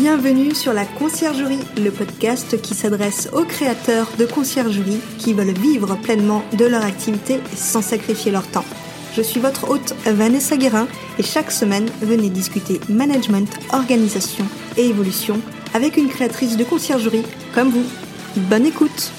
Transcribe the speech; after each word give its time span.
Bienvenue 0.00 0.54
sur 0.54 0.72
la 0.72 0.86
Conciergerie, 0.86 1.60
le 1.76 1.90
podcast 1.90 2.58
qui 2.62 2.74
s'adresse 2.74 3.28
aux 3.34 3.44
créateurs 3.44 4.08
de 4.18 4.24
conciergerie 4.24 5.02
qui 5.18 5.34
veulent 5.34 5.52
vivre 5.52 5.94
pleinement 5.96 6.42
de 6.56 6.64
leur 6.64 6.82
activité 6.86 7.38
sans 7.54 7.82
sacrifier 7.82 8.32
leur 8.32 8.46
temps. 8.46 8.64
Je 9.14 9.20
suis 9.20 9.40
votre 9.40 9.68
hôte 9.68 9.94
Vanessa 10.06 10.56
Guérin 10.56 10.88
et 11.18 11.22
chaque 11.22 11.50
semaine, 11.50 11.86
venez 12.00 12.30
discuter 12.30 12.80
management, 12.88 13.50
organisation 13.74 14.46
et 14.78 14.86
évolution 14.86 15.38
avec 15.74 15.98
une 15.98 16.08
créatrice 16.08 16.56
de 16.56 16.64
conciergerie 16.64 17.26
comme 17.52 17.68
vous. 17.68 17.84
Bonne 18.48 18.64
écoute 18.64 19.12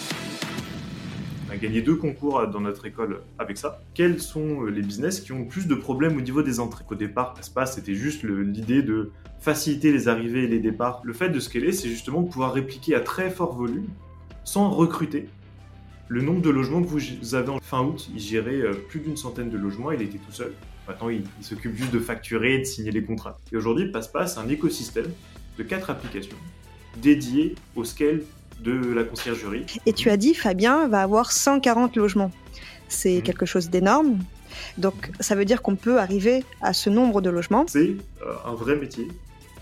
gagné 1.62 1.82
deux 1.82 1.96
concours 1.96 2.48
dans 2.48 2.60
notre 2.60 2.86
école 2.86 3.22
avec 3.38 3.58
ça. 3.58 3.80
Quels 3.94 4.20
sont 4.20 4.64
les 4.64 4.82
business 4.82 5.22
qui 5.22 5.32
ont 5.32 5.40
le 5.40 5.48
plus 5.48 5.68
de 5.68 5.76
problèmes 5.76 6.18
au 6.18 6.22
niveau 6.22 6.42
des 6.42 6.60
entrées 6.60 6.84
Au 6.90 6.96
départ, 6.96 7.36
Espace, 7.40 7.76
c'était 7.76 7.94
juste 7.94 8.24
l'idée 8.24 8.82
de 8.82 9.12
faciliter 9.40 9.92
les 9.92 10.08
arrivées 10.08 10.44
et 10.44 10.48
les 10.48 10.60
départs. 10.60 11.02
Le 11.04 11.14
fait 11.14 11.30
de 11.30 11.40
scaler, 11.40 11.72
c'est 11.72 11.88
justement 11.88 12.24
pouvoir 12.24 12.54
répliquer 12.54 12.96
à 12.96 13.00
très 13.00 13.30
fort 13.30 13.56
volume, 13.56 13.88
sans 14.44 14.70
recruter. 14.72 15.30
Le 16.08 16.22
nombre 16.22 16.42
de 16.42 16.50
logements 16.50 16.82
que 16.82 16.88
vous 16.88 17.36
avez 17.36 17.50
en 17.50 17.60
fin 17.60 17.82
août, 17.82 18.10
il 18.14 18.20
gérait 18.20 18.62
euh, 18.62 18.74
plus 18.74 19.00
d'une 19.00 19.16
centaine 19.16 19.50
de 19.50 19.58
logements, 19.58 19.92
il 19.92 20.02
était 20.02 20.18
tout 20.18 20.32
seul. 20.32 20.52
Maintenant, 20.88 21.10
il, 21.10 21.24
s'occupe 21.42 21.76
juste 21.76 21.94
de 21.94 22.00
facturer 22.00 22.56
et 22.56 22.60
de 22.60 22.64
signer 22.66 22.92
les 22.92 23.04
contrats. 23.04 23.38
Et 23.52 23.56
aujourd'hui, 23.56 23.92
passe-passe 23.92 24.38
un 24.38 24.50
écosystème 24.50 25.12
de 25.58 25.64
quatre 25.64 25.90
applications 25.90 26.36
dédiées 27.02 27.56
au 27.76 27.86
scale 27.86 28.24
de 28.62 28.94
la 28.94 29.04
conciergerie. 29.04 29.66
Et 29.86 29.94
tu 29.94 30.10
as 30.10 30.18
dit, 30.18 30.34
Fabien 30.34 30.88
va 30.88 31.02
avoir 31.02 31.32
140 31.32 31.96
logements. 31.96 32.32
C'est 32.88 33.20
mmh. 33.20 33.22
quelque 33.24 33.46
chose 33.46 33.70
d'énorme. 33.70 34.20
Donc, 34.78 35.12
ça 35.20 35.36
veut 35.36 35.46
dire 35.46 35.62
qu'on 35.62 35.76
peut 35.76 36.00
arriver 36.00 36.44
à 36.62 36.74
ce 36.74 36.90
nombre 36.90 37.22
de 37.22 37.30
logements. 37.30 37.66
C'est 37.68 37.96
euh, 38.22 38.34
un 38.46 38.54
vrai 38.54 38.76
métier 38.76 39.08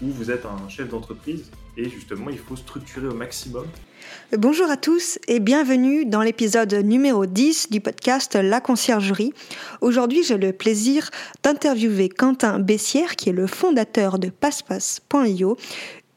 où 0.01 0.07
vous 0.07 0.31
êtes 0.31 0.45
un 0.45 0.69
chef 0.69 0.89
d'entreprise 0.89 1.51
et 1.77 1.89
justement 1.89 2.29
il 2.29 2.37
faut 2.37 2.55
structurer 2.55 3.07
au 3.07 3.13
maximum. 3.13 3.65
Bonjour 4.37 4.69
à 4.69 4.77
tous 4.77 5.19
et 5.27 5.39
bienvenue 5.39 6.05
dans 6.05 6.21
l'épisode 6.21 6.73
numéro 6.73 7.25
10 7.25 7.69
du 7.69 7.81
podcast 7.81 8.35
La 8.35 8.61
Conciergerie. 8.61 9.33
Aujourd'hui 9.81 10.23
j'ai 10.23 10.37
le 10.37 10.53
plaisir 10.53 11.09
d'interviewer 11.43 12.09
Quentin 12.09 12.59
Bessière 12.59 13.15
qui 13.15 13.29
est 13.29 13.33
le 13.33 13.47
fondateur 13.47 14.19
de 14.19 14.29
passepasse.io, 14.29 15.57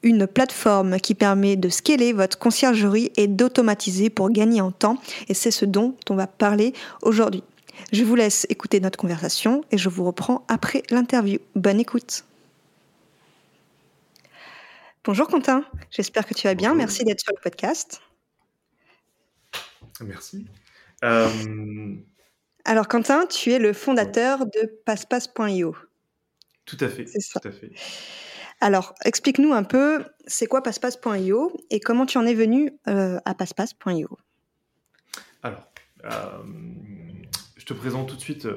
une 0.02 0.26
plateforme 0.26 0.98
qui 0.98 1.14
permet 1.14 1.56
de 1.56 1.68
scaler 1.68 2.12
votre 2.12 2.38
conciergerie 2.38 3.12
et 3.16 3.26
d'automatiser 3.26 4.10
pour 4.10 4.30
gagner 4.30 4.60
en 4.60 4.70
temps 4.70 4.98
et 5.28 5.34
c'est 5.34 5.50
ce 5.50 5.64
dont 5.64 5.94
on 6.10 6.14
va 6.14 6.26
parler 6.26 6.72
aujourd'hui. 7.02 7.42
Je 7.92 8.04
vous 8.04 8.14
laisse 8.14 8.46
écouter 8.48 8.80
notre 8.80 8.98
conversation 8.98 9.64
et 9.70 9.78
je 9.78 9.88
vous 9.88 10.04
reprends 10.04 10.44
après 10.48 10.82
l'interview. 10.90 11.38
Bonne 11.54 11.80
écoute. 11.80 12.24
Bonjour 15.04 15.26
Quentin, 15.26 15.64
j'espère 15.90 16.26
que 16.26 16.34
tu 16.34 16.46
vas 16.46 16.54
bien. 16.54 16.74
Merci 16.74 17.04
d'être 17.04 17.20
sur 17.20 17.32
le 17.36 17.42
podcast. 17.42 18.00
Merci. 20.00 20.46
Euh, 21.04 21.96
Alors 22.64 22.86
Quentin, 22.86 23.26
tu 23.26 23.52
es 23.52 23.58
le 23.58 23.72
fondateur 23.72 24.46
de 24.46 24.80
passepasse.io. 24.84 25.74
Tout 26.64 26.76
à 26.80 26.88
fait. 26.88 27.04
Tout 27.04 27.48
à 27.48 27.50
fait. 27.50 27.72
Alors, 28.62 28.94
explique-nous 29.04 29.52
un 29.52 29.64
peu, 29.64 30.04
c'est 30.26 30.46
quoi 30.46 30.62
passepasse.io 30.62 31.52
et 31.70 31.80
comment 31.80 32.06
tu 32.06 32.16
en 32.16 32.24
es 32.24 32.34
venu 32.34 32.72
euh, 32.88 33.18
à 33.24 33.34
passepasse.io 33.34 34.08
Alors, 35.42 35.72
euh, 36.04 36.08
je 37.56 37.64
te 37.66 37.74
présente 37.74 38.08
tout 38.08 38.16
de 38.16 38.20
suite 38.20 38.48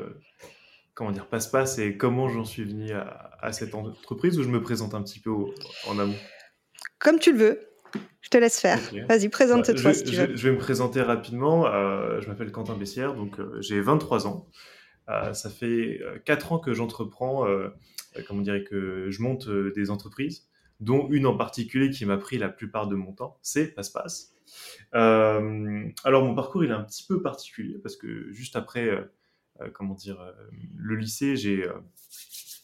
comment 0.93 1.11
dire, 1.11 1.27
passe-passe 1.27 1.79
et 1.79 1.97
comment 1.97 2.29
j'en 2.29 2.45
suis 2.45 2.63
venu 2.63 2.91
à, 2.93 3.51
cette 3.51 3.75
entreprise 3.75 4.39
ou 4.39 4.43
je 4.43 4.49
me 4.49 4.61
présente 4.61 4.93
un 4.93 5.01
petit 5.01 5.19
peu 5.19 5.31
en 5.87 5.99
amont 5.99 6.15
comme 7.05 7.19
tu 7.19 7.31
le 7.31 7.37
veux. 7.37 7.59
Je 8.21 8.29
te 8.29 8.37
laisse 8.37 8.59
faire. 8.59 8.79
Vas-y, 9.07 9.29
présente-toi 9.29 9.75
bah, 9.75 9.93
si 9.93 10.03
tu 10.03 10.15
veux. 10.15 10.35
Je 10.35 10.49
vais 10.49 10.55
me 10.55 10.59
présenter 10.59 11.01
rapidement. 11.01 11.67
Euh, 11.67 12.19
je 12.19 12.27
m'appelle 12.27 12.51
Quentin 12.51 12.75
Bessière, 12.75 13.13
donc 13.13 13.39
euh, 13.39 13.61
j'ai 13.61 13.79
23 13.79 14.25
ans. 14.25 14.47
Euh, 15.09 15.33
ça 15.33 15.49
fait 15.49 16.01
4 16.25 16.53
ans 16.53 16.59
que 16.59 16.73
j'entreprends, 16.73 17.45
comment 18.27 18.41
dirais 18.41 18.63
que 18.63 19.09
je 19.09 19.21
monte 19.21 19.49
des 19.49 19.89
entreprises, 19.89 20.47
dont 20.79 21.07
une 21.09 21.25
en 21.25 21.37
particulier 21.37 21.89
qui 21.89 22.05
m'a 22.05 22.17
pris 22.17 22.37
la 22.37 22.49
plupart 22.49 22.87
de 22.87 22.95
mon 22.95 23.13
temps, 23.13 23.37
c'est 23.41 23.73
Passe-Passe. 23.75 24.33
alors 24.93 26.23
mon 26.23 26.35
parcours 26.35 26.63
il 26.63 26.71
est 26.71 26.73
un 26.73 26.83
petit 26.83 27.05
peu 27.05 27.21
particulier 27.21 27.77
parce 27.77 27.95
que 27.95 28.31
juste 28.31 28.55
après, 28.55 28.89
comment 29.73 29.93
dire, 29.93 30.33
le 30.75 30.95
lycée, 30.95 31.35
j'ai, 31.35 31.69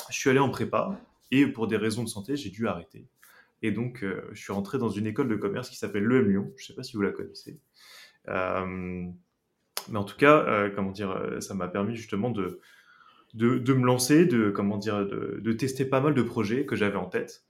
je 0.09 0.15
suis 0.15 0.29
allé 0.29 0.39
en 0.39 0.49
prépa 0.49 0.99
et 1.31 1.47
pour 1.47 1.67
des 1.67 1.77
raisons 1.77 2.03
de 2.03 2.09
santé, 2.09 2.35
j'ai 2.35 2.49
dû 2.49 2.67
arrêter. 2.67 3.07
Et 3.61 3.71
donc, 3.71 4.03
euh, 4.03 4.27
je 4.31 4.41
suis 4.41 4.53
rentré 4.53 4.77
dans 4.77 4.89
une 4.89 5.07
école 5.07 5.27
de 5.27 5.35
commerce 5.35 5.69
qui 5.69 5.77
s'appelle 5.77 6.03
l'EM 6.03 6.29
Lyon. 6.29 6.53
Je 6.57 6.63
ne 6.63 6.67
sais 6.67 6.73
pas 6.73 6.83
si 6.83 6.95
vous 6.95 7.01
la 7.01 7.11
connaissez. 7.11 7.59
Euh, 9.89 9.91
mais 9.91 9.99
en 9.99 10.03
tout 10.03 10.17
cas, 10.17 10.45
euh, 10.47 10.69
comment 10.73 10.91
dire, 10.91 11.15
ça 11.39 11.53
m'a 11.53 11.67
permis 11.67 11.95
justement 11.95 12.29
de, 12.29 12.59
de, 13.33 13.73
me 13.73 13.85
lancer, 13.85 14.25
de, 14.25 14.49
comment 14.49 14.77
dire, 14.77 15.05
de, 15.05 15.53
tester 15.53 15.85
pas 15.85 16.01
mal 16.01 16.13
de 16.13 16.21
projets 16.21 16.65
que 16.65 16.75
j'avais 16.75 16.97
en 16.97 17.05
tête. 17.05 17.43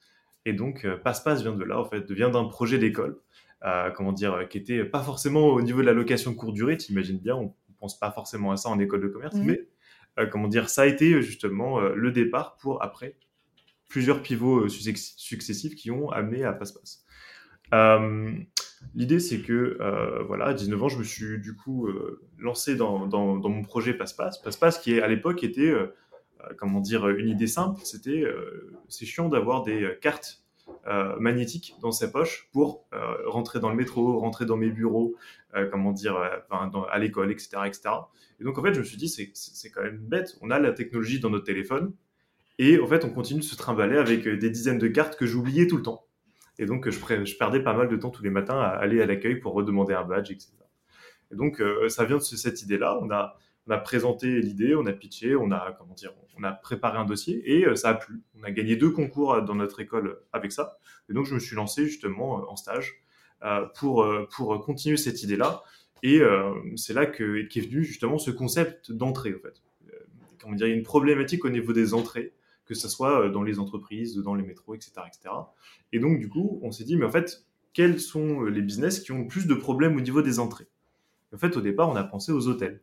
Et 0.46 0.54
donc, 0.54 0.88
Passe-Passe 1.04 1.42
vient 1.42 1.56
de 1.56 1.64
là, 1.64 1.80
en 1.80 1.86
fait, 1.86 2.12
vient 2.12 2.30
d'un 2.30 2.46
projet 2.46 2.78
d'école, 2.78 3.20
comment 3.96 4.12
dire, 4.12 4.48
qui 4.50 4.58
était 4.58 4.84
pas 4.84 5.04
forcément 5.04 5.48
au 5.48 5.62
niveau 5.62 5.82
de 5.82 5.86
la 5.86 5.94
location 5.94 6.34
courte 6.34 6.56
durée, 6.56 6.78
tu 6.78 6.92
imagines 6.92 7.20
bien, 7.20 7.36
on, 7.36 7.44
ne 7.44 7.76
pense 7.80 8.00
pas 8.00 8.12
forcément 8.12 8.52
à 8.52 8.58
ça 8.58 8.70
en 8.70 8.80
école 8.80 9.02
de 9.02 9.08
commerce, 9.08 9.36
mmh. 9.36 9.46
mais 9.46 10.30
comment 10.30 10.48
dire, 10.48 10.70
ça 10.70 10.84
a 10.84 10.86
été 10.86 11.22
justement 11.22 11.80
le 11.80 12.12
départ 12.12 12.58
pour 12.58 12.84
après 12.84 13.16
plusieurs 13.92 14.22
pivots 14.22 14.62
euh, 14.62 14.70
successifs 14.70 15.76
qui 15.76 15.92
ont 15.92 16.10
amené 16.10 16.44
à 16.44 16.54
passe-passe. 16.54 17.06
Euh, 17.74 18.34
l'idée, 18.96 19.20
c'est 19.20 19.40
que, 19.40 19.78
euh, 19.80 20.24
voilà, 20.24 20.46
à 20.46 20.54
19 20.54 20.84
ans, 20.84 20.90
je 20.90 20.98
me 20.98 21.04
suis 21.04 21.40
du 21.40 21.56
coup 21.56 21.88
lancé 22.38 22.76
dans, 22.76 23.08
mon 23.08 23.62
projet 23.64 23.94
Passe-Passe. 23.94 24.42
Passe-Passe, 24.42 24.80
qui 24.80 25.00
à 25.00 25.08
l'époque 25.08 25.44
était, 25.44 25.74
comment 26.58 26.80
dire, 26.80 27.08
une 27.10 27.30
idée 27.30 27.48
simple. 27.48 27.82
C'était, 27.84 28.26
c'est 28.88 29.06
chiant 29.06 29.30
d'avoir 29.30 29.64
des 29.64 29.98
cartes 30.02 30.44
magnétiques 31.20 31.76
dans 31.82 31.92
sa 31.92 32.08
poche 32.08 32.50
pour 32.52 32.86
rentrer 33.26 33.60
dans 33.60 33.70
le 33.70 33.76
métro, 33.76 34.20
rentrer 34.20 34.46
dans 34.46 34.58
mes 34.58 34.70
bureaux, 34.70 35.16
comment 35.72 35.92
dire, 35.92 36.18
à 36.18 37.00
l'école, 37.00 37.32
etc., 37.32 37.58
etc. 37.66 37.90
Et 38.42 38.44
donc, 38.44 38.58
en 38.58 38.64
fait, 38.64 38.74
je 38.74 38.80
me 38.80 38.84
suis 38.84 38.98
dit, 38.98 39.08
c'est 39.08 39.70
quand 39.70 39.84
même 39.84 39.98
bête. 39.98 40.38
On 40.42 40.50
a 40.50 40.60
la 40.60 40.72
technologie 40.72 41.20
dans 41.20 41.30
notre 41.30 41.46
téléphone. 41.46 41.94
Et 42.58 42.80
en 42.80 42.88
fait, 42.88 43.06
on 43.06 43.10
continue 43.10 43.40
de 43.40 43.46
se 43.46 43.56
trimballer 43.56 43.98
avec 43.98 44.28
euh, 44.28 44.38
des 44.38 44.50
dizaines 44.52 44.78
de 44.78 44.88
cartes 44.88 45.18
que 45.18 45.26
j'oubliais 45.26 45.68
tout 45.68 45.78
le 45.78 45.84
temps. 45.84 46.06
Et 46.60 46.66
donc, 46.66 46.90
je, 46.90 47.38
perdais 47.38 47.62
pas 47.62 47.74
mal 47.74 47.88
de 47.88 47.96
temps 47.96 48.10
tous 48.10 48.24
les 48.24 48.30
matins 48.30 48.60
à 48.60 48.68
aller 48.68 49.02
à 49.02 49.06
l'accueil 49.06 49.36
pour 49.36 49.54
redemander 49.54 49.94
un 49.94 50.04
badge, 50.04 50.32
etc. 50.32 50.52
Et 51.32 51.36
donc, 51.36 51.62
euh, 51.62 51.90
ça 51.90 52.06
vient 52.06 52.18
de 52.18 52.22
cette 52.22 52.62
idée-là. 52.62 53.00
On 53.02 53.10
a, 53.10 53.38
présenté 53.80 54.42
l'idée, 54.42 54.76
on 54.76 54.86
a 54.86 54.92
pitché, 54.92 55.36
on 55.36 55.50
a, 55.52 55.74
comment 55.78 55.94
dire, 55.94 56.12
on 56.38 56.44
a 56.44 56.52
préparé 56.52 56.98
un 56.98 57.06
dossier 57.06 57.42
et 57.58 57.66
euh, 57.66 57.76
ça 57.76 57.90
a 57.90 57.94
plu. 57.94 58.22
On 58.38 58.44
a 58.44 58.52
gagné 58.52 58.76
deux 58.76 58.90
concours 58.90 59.42
dans 59.44 59.56
notre 59.56 59.80
école 59.80 60.20
avec 60.34 60.52
ça. 60.52 60.78
Et 61.10 61.14
donc, 61.14 61.26
je 61.26 61.34
me 61.34 61.40
suis 61.40 61.56
lancé 61.56 61.86
justement 61.86 62.52
en 62.52 62.56
stage 62.56 63.02
pour, 63.76 64.08
pour 64.36 64.64
continuer 64.64 64.98
cette 64.98 65.24
idée-là. 65.24 65.64
Et 66.04 66.22
c'est 66.76 66.94
là 66.94 67.08
que, 67.08 67.42
qu'est 67.48 67.62
venu 67.62 67.84
justement 67.84 68.20
ce 68.20 68.30
concept 68.30 68.92
d'entrée, 68.92 69.34
en 69.34 69.40
fait. 69.40 69.64
comment 70.40 70.54
dire, 70.54 70.68
il 70.68 70.72
y 70.72 70.74
a 70.74 70.76
une 70.76 70.84
problématique 70.84 71.44
au 71.44 71.50
niveau 71.50 71.74
des 71.74 71.96
entrées 71.96 72.34
que 72.72 72.78
ce 72.78 72.88
soit 72.88 73.26
euh, 73.26 73.30
dans 73.30 73.44
les 73.44 73.60
entreprises, 73.60 74.16
dans 74.16 74.34
les 74.34 74.44
métros, 74.44 74.76
etc. 74.76 74.94
etc. 75.06 75.36
Et 75.92 76.00
donc, 76.00 76.20
du 76.20 76.30
coup, 76.30 76.62
on 76.64 76.72
s'est 76.72 76.86
dit, 76.86 76.96
mais 76.96 77.04
en 77.04 77.12
fait, 77.12 77.46
quels 77.74 78.00
sont 78.00 78.46
euh, 78.46 78.50
les 78.50 78.62
business 78.62 79.02
qui 79.02 79.12
ont 79.12 79.24
le 79.24 79.28
plus 79.28 79.46
de 79.46 79.54
problèmes 79.54 79.98
au 79.98 80.00
niveau 80.00 80.22
des 80.22 80.40
entrées? 80.40 80.70
En 81.34 81.38
fait, 81.38 81.58
au 81.58 81.62
départ, 81.62 81.90
on 81.90 81.98
a 81.98 82.04
pensé 82.06 82.32
aux 82.32 82.48
hôtels. 82.48 82.82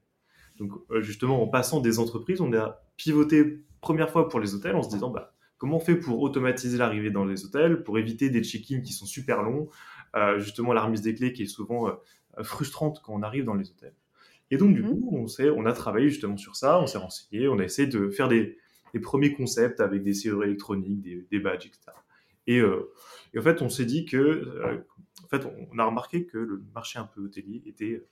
Donc, 0.59 0.73
euh, 0.91 1.01
justement, 1.01 1.43
en 1.43 1.49
passant 1.49 1.81
des 1.81 1.99
entreprises, 2.01 2.43
on 2.43 2.53
a 2.53 2.83
pivoté 2.99 3.65
première 3.81 4.11
fois 4.11 4.29
pour 4.29 4.41
les 4.41 4.55
hôtels 4.55 4.77
en 4.77 4.83
se 4.83 4.91
disant, 4.91 5.09
bah, 5.09 5.33
comment 5.57 5.79
on 5.79 5.81
fait 5.81 5.97
pour 5.97 6.21
automatiser 6.21 6.77
l'arrivée 6.77 7.11
dans 7.11 7.25
les 7.25 7.47
hôtels, 7.47 7.83
pour 7.83 7.99
éviter 7.99 8.29
des 8.29 8.45
check-ins 8.45 8.83
qui 8.83 8.93
sont 8.93 9.07
super 9.07 9.43
longs, 9.43 9.71
justement 10.39 10.73
la 10.73 10.83
remise 10.83 11.01
des 11.01 11.15
clés 11.15 11.33
qui 11.33 11.45
est 11.45 11.47
souvent 11.47 11.97
frustrante 12.43 13.01
quand 13.05 13.15
on 13.15 13.23
arrive 13.23 13.45
dans 13.45 13.55
les 13.55 13.71
hôtels? 13.71 13.95
Et 14.51 14.57
donc, 14.57 14.75
du 14.75 14.83
mmh. 14.83 14.89
coup, 14.89 15.11
on, 15.13 15.27
on 15.57 15.67
a 15.67 15.73
travaillé 15.73 16.09
justement 16.09 16.37
sur 16.37 16.57
ça, 16.57 16.81
on 16.81 16.87
s'est 16.89 16.99
renseigné, 16.99 17.47
on 17.49 17.59
a 17.61 17.65
essayé 17.65 17.87
de 17.87 18.11
faire 18.11 18.27
des, 18.27 18.59
les 18.95 19.01
premiers 19.01 19.33
concepts 19.33 19.81
avec 19.81 20.03
des 20.03 20.15
serrures 20.15 20.45
électroniques, 20.45 21.01
des, 21.31 21.39
badges, 21.39 21.67
etc. 21.67 21.93
Et, 22.47 22.63
en 22.63 23.43
fait, 23.43 23.63
on 23.63 23.69
s'est 23.69 23.85
dit 23.85 24.07
que, 24.07 24.85
en 25.25 25.29
fait, 25.29 25.47
on 25.71 25.79
a 25.79 25.85
remarqué 25.85 26.27
que 26.27 26.39
le 26.39 26.63
marché 26.75 26.99
un 26.99 27.05
peu 27.05 27.21
hôtelier 27.21 27.63
était, 27.67 28.05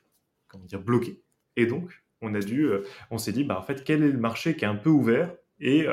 comment 0.48 0.64
dire, 0.64 0.80
bloqué. 0.80 1.20
Et 1.56 1.66
donc, 1.66 2.02
on 2.20 2.34
a 2.34 2.40
dû, 2.40 2.68
on 3.10 3.18
s'est 3.18 3.32
dit, 3.32 3.44
bah, 3.44 3.58
en 3.58 3.62
fait, 3.62 3.84
quel 3.84 4.02
est 4.02 4.12
le 4.12 4.18
marché 4.18 4.56
qui 4.56 4.64
est 4.64 4.68
un 4.68 4.76
peu 4.76 4.90
ouvert 4.90 5.34
et 5.60 5.86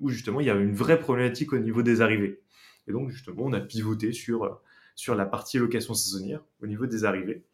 où 0.00 0.08
justement 0.08 0.40
il 0.40 0.46
y 0.46 0.50
a 0.50 0.54
une 0.54 0.74
vraie 0.74 0.98
problématique 0.98 1.52
au 1.52 1.58
niveau 1.58 1.82
des 1.82 2.00
arrivées. 2.00 2.40
Et 2.88 2.92
donc, 2.92 3.10
justement, 3.10 3.42
on 3.44 3.52
a 3.52 3.60
pivoté 3.60 4.12
sur, 4.12 4.60
sur 4.94 5.14
la 5.14 5.26
partie 5.26 5.58
location 5.58 5.94
saisonnière 5.94 6.42
au 6.62 6.66
niveau 6.66 6.86
des 6.86 7.04
arrivées. 7.04 7.44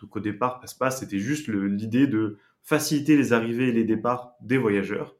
Donc, 0.00 0.16
au 0.16 0.20
départ, 0.20 0.60
Passe-Passe, 0.60 1.00
c'était 1.00 1.18
juste 1.18 1.48
l'idée 1.48 2.06
de 2.06 2.38
faciliter 2.62 3.16
les 3.16 3.32
arrivées 3.32 3.68
et 3.68 3.72
les 3.72 3.84
départs 3.84 4.34
des 4.40 4.58
voyageurs, 4.58 5.16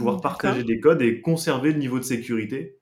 pouvoir 0.00 0.20
partager 0.22 0.64
des 0.64 0.80
codes 0.80 1.02
et 1.02 1.20
conserver 1.20 1.72
le 1.72 1.78
niveau 1.78 1.98
de 1.98 2.04
sécurité, 2.04 2.78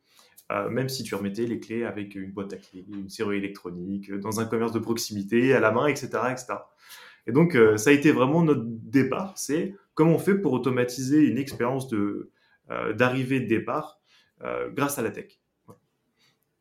euh, 0.52 0.70
même 0.70 0.88
si 0.88 1.02
tu 1.02 1.16
remettais 1.16 1.46
les 1.46 1.58
clés 1.58 1.84
avec 1.84 2.14
une 2.14 2.30
boîte 2.30 2.52
à 2.52 2.56
clés, 2.56 2.86
une 2.88 3.08
serrure 3.08 3.32
électronique, 3.32 4.12
dans 4.12 4.38
un 4.38 4.44
commerce 4.44 4.70
de 4.70 4.78
proximité, 4.78 5.52
à 5.52 5.58
la 5.58 5.72
main, 5.72 5.88
etc. 5.88 6.10
etc. 6.30 6.46
Et 7.26 7.32
donc, 7.32 7.56
euh, 7.56 7.76
ça 7.76 7.90
a 7.90 7.92
été 7.92 8.12
vraiment 8.12 8.44
notre 8.44 8.62
départ, 8.64 9.32
c'est 9.36 9.74
comment 9.94 10.12
on 10.12 10.18
fait 10.18 10.36
pour 10.36 10.52
automatiser 10.52 11.24
une 11.24 11.38
expérience 11.38 11.88
de, 11.88 12.30
euh, 12.70 12.92
d'arrivée 12.92 13.40
de 13.40 13.46
départ 13.46 13.96
grâce 14.72 15.00
à 15.00 15.02
la 15.02 15.10
tech. 15.10 15.40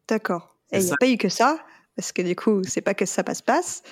D'accord. 0.07 0.57
Et 0.71 0.79
il 0.79 0.85
n'y 0.85 0.91
a 0.91 0.95
pas 0.99 1.07
eu 1.07 1.17
que 1.17 1.29
ça, 1.29 1.59
parce 1.95 2.11
que 2.11 2.23
du 2.23 2.35
coup, 2.35 2.63
c'est 2.63 2.81
pas 2.81 2.95
que 2.95 3.05
ça 3.05 3.23
passe-passe. 3.23 3.83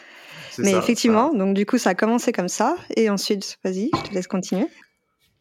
Mais 0.58 0.72
effectivement, 0.72 1.32
donc 1.32 1.54
du 1.54 1.68
coup, 1.68 1.78
ça 1.78 1.92
a 1.92 1.94
commencé 1.94 2.32
comme 2.32 2.48
ça. 2.48 2.78
Et 2.96 3.12
ensuite, 3.12 3.60
vas-y, 3.64 3.92
je 3.96 4.10
te 4.10 4.14
laisse 4.16 4.26
continuer. 4.26 4.66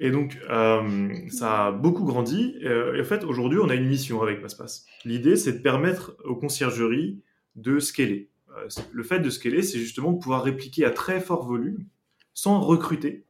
Et 0.00 0.11
donc, 0.11 0.38
euh, 0.50 1.14
ça 1.29 1.67
a 1.67 1.73
beaucoup 1.73 2.05
grandi. 2.05 2.56
Euh, 2.64 2.94
et 2.94 3.00
en 3.00 3.05
fait, 3.05 3.25
aujourd'hui, 3.25 3.58
on 3.61 3.69
a 3.69 3.75
une 3.75 3.87
mission 3.87 4.23
avec 4.23 4.41
PassePass. 4.41 4.87
L'idée, 5.05 5.37
c'est 5.37 5.52
de 5.52 5.62
permettre 5.62 6.17
aux 6.25 6.37
conciergeries 6.37 7.23
de 7.56 7.79
scaler. 7.79 8.31
Euh, 8.56 8.69
le 8.93 9.02
fait 9.02 9.20
de 9.20 9.31
scaler, 9.31 9.62
c'est 9.62 9.79
justement 9.79 10.12
de 10.12 10.19
pouvoir 10.19 10.43
répliquer 10.43 10.85
à 10.85 10.91
très 10.91 11.20
fort 11.20 11.46
volume, 11.46 11.87
sans 12.32 12.61
recruter, 12.61 13.25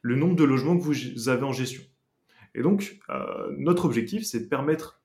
le 0.00 0.14
nombre 0.14 0.36
de 0.36 0.44
logements 0.44 0.78
que 0.78 0.84
vous 0.84 1.28
avez 1.28 1.42
en 1.42 1.52
gestion. 1.52 1.82
Et 2.54 2.62
donc, 2.62 2.98
notre 3.58 3.84
objectif, 3.84 4.24
c'est 4.24 4.40
de 4.40 4.46
permettre, 4.46 5.02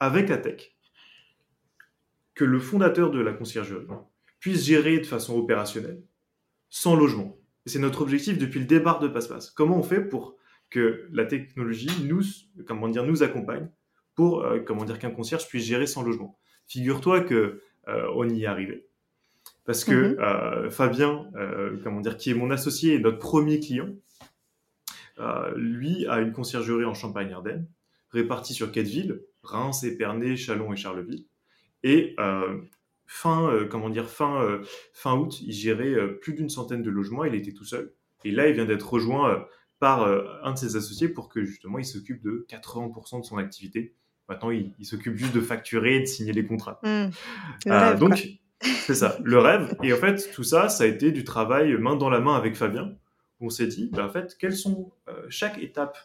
avec 0.00 0.28
la 0.28 0.36
tech, 0.36 0.76
que 2.34 2.44
le 2.44 2.58
fondateur 2.58 3.10
de 3.10 3.20
la 3.20 3.32
conciergerie 3.32 3.86
puisse 4.40 4.64
gérer 4.64 4.98
de 4.98 5.06
façon 5.06 5.36
opérationnelle 5.36 6.02
sans 6.68 6.96
logement. 6.96 7.38
C'est 7.66 7.78
notre 7.78 8.02
objectif 8.02 8.38
depuis 8.38 8.60
le 8.60 8.66
départ 8.66 8.98
de 8.98 9.08
PassePass. 9.08 9.50
Comment 9.50 9.78
on 9.78 9.82
fait 9.82 10.00
pour 10.00 10.36
que 10.70 11.06
la 11.12 11.26
technologie 11.26 11.90
nous, 12.04 12.22
comment 12.66 12.88
dire, 12.88 13.04
nous 13.04 13.22
accompagne 13.22 13.68
pour 14.14 14.42
euh, 14.42 14.60
comment 14.60 14.84
dire 14.84 14.98
qu'un 14.98 15.10
concierge 15.10 15.48
puisse 15.48 15.64
gérer 15.64 15.86
sans 15.86 16.02
logement? 16.02 16.38
Figure-toi 16.66 17.20
que 17.20 17.62
euh, 17.88 18.06
on 18.14 18.28
y 18.28 18.44
est 18.44 18.46
arrivé 18.46 18.86
parce 19.64 19.84
que 19.84 19.92
mhm. 19.92 20.18
euh, 20.18 20.70
Fabien, 20.70 21.30
comment 21.84 22.00
dire, 22.00 22.16
qui 22.16 22.30
est 22.30 22.34
mon 22.34 22.50
associé 22.50 22.94
et 22.94 22.98
notre 22.98 23.18
premier 23.18 23.60
client, 23.60 23.90
lui 25.54 26.04
a 26.06 26.20
une 26.20 26.32
conciergerie 26.32 26.84
en 26.84 26.94
Champagne-Ardenne 26.94 27.68
répartie 28.10 28.54
sur 28.54 28.72
quatre 28.72 28.88
villes 28.88 29.22
Reims, 29.44 29.84
Épernay, 29.84 30.36
Chalon 30.36 30.72
et 30.72 30.76
Charleville. 30.76 31.26
Et 31.84 32.16
fin, 33.12 33.46
euh, 33.50 33.66
comment 33.66 33.90
dire, 33.90 34.08
fin, 34.08 34.42
euh, 34.42 34.62
fin 34.94 35.14
août, 35.14 35.40
il 35.42 35.52
gérait 35.52 35.94
euh, 35.94 36.18
plus 36.20 36.32
d'une 36.32 36.48
centaine 36.48 36.82
de 36.82 36.90
logements, 36.90 37.24
il 37.24 37.34
était 37.34 37.52
tout 37.52 37.64
seul. 37.64 37.92
Et 38.24 38.30
là, 38.30 38.48
il 38.48 38.54
vient 38.54 38.64
d'être 38.64 38.90
rejoint 38.90 39.46
par 39.80 40.06
un 40.44 40.52
de 40.52 40.56
ses 40.56 40.76
associés 40.76 41.08
pour 41.08 41.28
que 41.28 41.42
justement 41.42 41.80
il 41.80 41.84
s'occupe 41.84 42.22
de 42.22 42.46
80% 42.48 43.20
de 43.20 43.24
son 43.24 43.36
activité. 43.36 43.96
Maintenant, 44.28 44.52
il, 44.52 44.72
s'occupe 44.86 45.16
juste 45.16 45.34
de 45.34 45.40
facturer 45.40 45.96
et 45.96 46.00
de 46.00 46.06
signer 46.06 46.32
les 46.32 46.46
contrats. 46.46 46.80
Mmh. 46.84 47.98
donc, 47.98 48.28
c'est 48.60 48.94
ça, 48.94 49.18
le 49.24 49.38
rêve. 49.38 49.76
Et 49.82 49.92
en 49.92 49.96
fait, 49.96 50.30
tout 50.32 50.44
ça, 50.44 50.68
ça 50.68 50.84
a 50.84 50.86
été 50.86 51.10
du 51.10 51.24
travail 51.24 51.76
main 51.78 51.96
dans 51.96 52.10
la 52.10 52.20
main 52.20 52.36
avec 52.36 52.54
Fabien. 52.54 52.94
on 53.40 53.50
s'est 53.50 53.66
dit, 53.66 53.90
bah, 53.92 54.06
en 54.06 54.08
fait, 54.08 54.36
quelles 54.38 54.56
sont 54.56 54.92
chaque 55.28 55.58
étape 55.58 55.98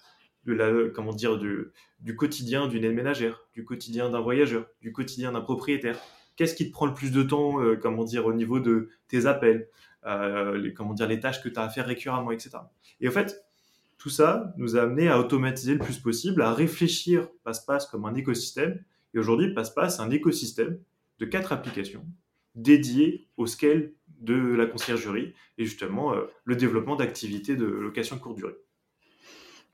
de 0.45 0.53
la, 0.53 0.89
comment 0.89 1.13
dire, 1.13 1.37
du, 1.37 1.67
du 1.99 2.15
quotidien 2.15 2.67
d'une 2.67 2.83
aide 2.83 2.95
ménagère, 2.95 3.43
du 3.53 3.63
quotidien 3.63 4.09
d'un 4.09 4.21
voyageur, 4.21 4.65
du 4.81 4.91
quotidien 4.91 5.33
d'un 5.33 5.41
propriétaire? 5.41 5.99
Qu'est-ce 6.37 6.55
qui 6.55 6.67
te 6.67 6.71
prend 6.71 6.85
le 6.85 6.93
plus 6.93 7.11
de 7.11 7.23
temps, 7.23 7.61
euh, 7.61 7.75
comment 7.75 8.03
dire, 8.03 8.25
au 8.25 8.33
niveau 8.33 8.59
de 8.59 8.89
tes 9.07 9.25
appels, 9.25 9.67
euh, 10.05 10.57
les, 10.57 10.73
comment 10.73 10.93
dire, 10.93 11.07
les 11.07 11.19
tâches 11.19 11.43
que 11.43 11.49
tu 11.49 11.59
as 11.59 11.63
à 11.63 11.69
faire 11.69 11.87
récurremment, 11.87 12.31
etc. 12.31 12.51
Et 13.01 13.07
en 13.07 13.11
fait, 13.11 13.43
tout 13.97 14.09
ça 14.09 14.53
nous 14.57 14.77
a 14.77 14.83
amené 14.83 15.09
à 15.09 15.19
automatiser 15.19 15.73
le 15.73 15.79
plus 15.79 15.97
possible, 15.97 16.43
à 16.43 16.53
réfléchir 16.53 17.27
Passe-Passe 17.43 17.87
comme 17.87 18.05
un 18.05 18.13
écosystème. 18.13 18.79
Et 19.13 19.19
aujourd'hui, 19.19 19.53
Passe-Passe, 19.53 19.99
un 19.99 20.11
écosystème 20.11 20.79
de 21.19 21.25
quatre 21.25 21.51
applications 21.51 22.05
dédiées 22.53 23.27
au 23.37 23.47
scale 23.47 23.91
de 24.19 24.35
la 24.35 24.67
conciergerie 24.67 25.33
et 25.57 25.65
justement 25.65 26.13
euh, 26.13 26.25
le 26.45 26.55
développement 26.55 26.95
d'activités 26.95 27.55
de 27.55 27.65
location 27.65 28.17
courte 28.19 28.37
durée. 28.37 28.55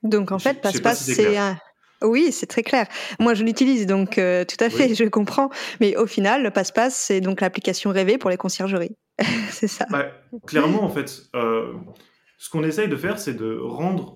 Donc 0.01 0.31
en 0.31 0.39
fait, 0.39 0.61
Passe-Passe, 0.61 1.03
c'est 1.03 1.37
un, 1.37 1.57
oui, 2.03 2.31
c'est 2.31 2.47
très 2.47 2.63
clair. 2.63 2.87
Moi, 3.19 3.33
je 3.33 3.43
l'utilise, 3.43 3.85
donc 3.85 4.17
euh, 4.17 4.45
tout 4.45 4.61
à 4.63 4.69
fait, 4.69 4.93
je 4.95 5.05
comprends. 5.05 5.49
Mais 5.79 5.95
au 5.97 6.05
final, 6.05 6.43
le 6.43 6.51
passe-passe, 6.51 6.95
c'est 6.95 7.21
donc 7.21 7.41
l'application 7.41 7.91
rêvée 7.91 8.17
pour 8.17 8.29
les 8.29 8.37
conciergeries. 8.37 8.95
c'est 9.49 9.67
ça. 9.67 9.85
Bah, 9.89 10.07
clairement, 10.45 10.83
en 10.83 10.89
fait, 10.89 11.23
euh, 11.35 11.73
ce 12.37 12.49
qu'on 12.49 12.63
essaye 12.63 12.87
de 12.87 12.95
faire, 12.95 13.19
c'est 13.19 13.33
de 13.33 13.57
rendre 13.57 14.15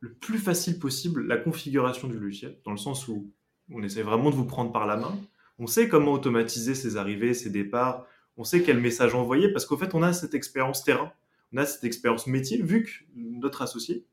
le 0.00 0.12
plus 0.12 0.38
facile 0.38 0.78
possible 0.78 1.26
la 1.26 1.36
configuration 1.36 2.08
du 2.08 2.18
logiciel, 2.18 2.58
dans 2.64 2.72
le 2.72 2.76
sens 2.76 3.06
où 3.08 3.30
on 3.70 3.82
essaie 3.82 4.02
vraiment 4.02 4.30
de 4.30 4.34
vous 4.34 4.44
prendre 4.44 4.72
par 4.72 4.86
la 4.86 4.96
main. 4.96 5.16
On 5.58 5.66
sait 5.66 5.88
comment 5.88 6.12
automatiser 6.12 6.74
ses 6.74 6.96
arrivées, 6.96 7.34
ses 7.34 7.50
départs. 7.50 8.06
On 8.36 8.44
sait 8.44 8.62
quel 8.62 8.80
message 8.80 9.14
envoyer, 9.14 9.52
parce 9.52 9.64
qu'en 9.66 9.76
fait, 9.76 9.94
on 9.94 10.02
a 10.02 10.12
cette 10.12 10.34
expérience 10.34 10.82
terrain, 10.82 11.12
on 11.52 11.58
a 11.58 11.66
cette 11.66 11.84
expérience 11.84 12.26
métier, 12.26 12.60
vu 12.62 12.84
que 12.84 12.90
notre 13.14 13.62
associé, 13.62 14.04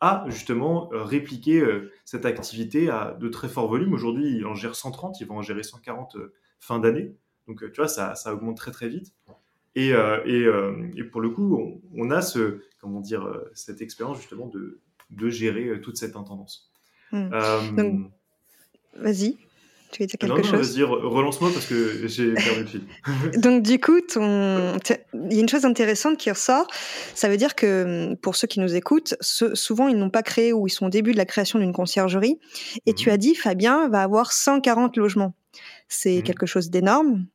à 0.00 0.24
justement 0.28 0.92
euh, 0.92 1.02
répliquer 1.02 1.60
euh, 1.60 1.92
cette 2.04 2.26
activité 2.26 2.90
à 2.90 3.16
de 3.18 3.28
très 3.28 3.48
forts 3.48 3.68
volumes. 3.68 3.92
Aujourd'hui, 3.92 4.36
il 4.36 4.46
en 4.46 4.54
gère 4.54 4.74
130, 4.74 5.20
il 5.20 5.26
va 5.26 5.34
en 5.34 5.42
gérer 5.42 5.62
140 5.62 6.16
euh, 6.16 6.34
fin 6.58 6.78
d'année. 6.78 7.14
Donc, 7.46 7.64
tu 7.72 7.80
vois, 7.80 7.88
ça, 7.88 8.14
ça, 8.14 8.34
augmente 8.34 8.56
très 8.56 8.70
très 8.70 8.88
vite. 8.88 9.14
Et, 9.76 9.90
et, 9.90 10.46
et 10.96 11.04
pour 11.04 11.20
le 11.20 11.30
coup, 11.30 11.82
on, 11.94 12.10
a 12.10 12.22
ce, 12.22 12.62
comment 12.80 13.00
dire, 13.00 13.28
cette 13.54 13.82
expérience 13.82 14.18
justement 14.18 14.46
de, 14.46 14.80
de 15.10 15.28
gérer 15.28 15.80
toute 15.82 15.96
cette 15.96 16.16
intendance. 16.16 16.72
Hmm. 17.12 17.28
Vas-y. 18.94 19.36
Tu 19.94 20.02
veux 20.02 20.08
dire 20.08 20.18
quelque 20.18 20.32
non, 20.32 20.58
non, 20.58 20.58
Vas-y, 20.58 20.82
relance-moi 20.82 21.50
parce 21.54 21.66
que 21.66 22.08
j'ai 22.08 22.34
perdu 22.34 22.60
le 22.60 22.66
fil. 22.66 22.80
Donc, 23.40 23.62
du 23.62 23.78
coup, 23.78 24.00
ton... 24.00 24.76
il 25.30 25.32
y 25.32 25.36
a 25.36 25.40
une 25.40 25.48
chose 25.48 25.64
intéressante 25.64 26.16
qui 26.16 26.30
ressort. 26.30 26.66
Ça 27.14 27.28
veut 27.28 27.36
dire 27.36 27.54
que 27.54 28.08
hum, 28.08 28.16
pour 28.16 28.34
ceux 28.34 28.48
qui 28.48 28.58
nous 28.58 28.74
écoutent, 28.74 29.14
souvent 29.20 29.86
ils 29.86 29.96
n'ont 29.96 30.10
pas 30.10 30.24
créé 30.24 30.52
ou 30.52 30.66
ils 30.66 30.70
sont 30.70 30.86
au 30.86 30.90
début 30.90 31.12
de 31.12 31.16
la 31.16 31.26
création 31.26 31.60
d'une 31.60 31.72
conciergerie. 31.72 32.40
Et 32.86 32.94
tu 32.94 33.08
mhm. 33.08 33.14
as 33.14 33.18
dit, 33.18 33.34
Fabien 33.36 33.88
va 33.88 34.02
avoir 34.02 34.32
140 34.32 34.96
logements. 34.96 35.32
C'est 35.86 36.16
mhm. 36.16 36.22
quelque 36.24 36.46
chose 36.46 36.70
d'énorme. 36.70 37.26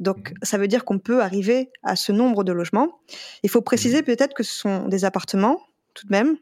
Donc, 0.00 0.30
mhm. 0.30 0.36
ça 0.40 0.56
veut 0.56 0.68
dire 0.68 0.86
qu'on 0.86 0.98
peut 0.98 1.20
arriver 1.20 1.68
à 1.82 1.96
ce 1.96 2.12
nombre 2.12 2.44
de 2.44 2.52
logements. 2.52 2.98
Il 3.42 3.50
faut 3.50 3.60
préciser 3.60 4.02
peut-être 4.02 4.32
que 4.32 4.42
ce 4.42 4.54
sont 4.54 4.88
des 4.88 5.04
appartements, 5.04 5.60
tout 5.92 6.06
de 6.06 6.12
même, 6.12 6.38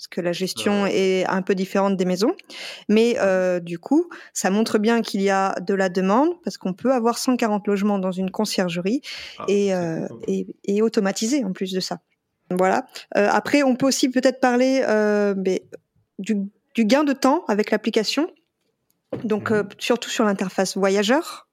parce 0.00 0.08
que 0.08 0.22
la 0.22 0.32
gestion 0.32 0.86
est 0.86 1.26
un 1.26 1.42
peu 1.42 1.54
différente 1.54 1.98
des 1.98 2.06
maisons. 2.06 2.34
Mais 2.88 3.16
euh, 3.18 3.60
du 3.60 3.78
coup, 3.78 4.08
ça 4.32 4.48
montre 4.48 4.78
bien 4.78 5.02
qu'il 5.02 5.20
y 5.20 5.28
a 5.28 5.54
de 5.60 5.74
la 5.74 5.90
demande, 5.90 6.40
parce 6.42 6.56
qu'on 6.56 6.72
peut 6.72 6.94
avoir 6.94 7.18
140 7.18 7.66
logements 7.66 7.98
dans 7.98 8.10
une 8.10 8.30
conciergerie 8.30 9.02
ah, 9.38 9.44
euh, 9.50 10.08
et, 10.26 10.46
et, 10.64 10.80
automatiser 10.80 11.44
en 11.44 11.52
plus 11.52 11.72
de 11.72 11.80
ça. 11.80 11.98
Voilà. 12.48 12.86
Euh, 13.18 13.28
après, 13.30 13.62
on 13.62 13.76
peut 13.76 13.86
aussi 13.86 14.08
peut-être 14.08 14.40
parler 14.40 14.82
mais, 15.36 15.68
du, 16.18 16.48
gain 16.78 17.04
de 17.04 17.12
temps 17.12 17.44
avec 17.46 17.70
l'application. 17.70 18.32
Donc, 19.22 19.50
mmh 19.50 19.68
surtout 19.76 20.08
sur 20.08 20.24
l'interface 20.24 20.78
voyageur. 20.78 21.46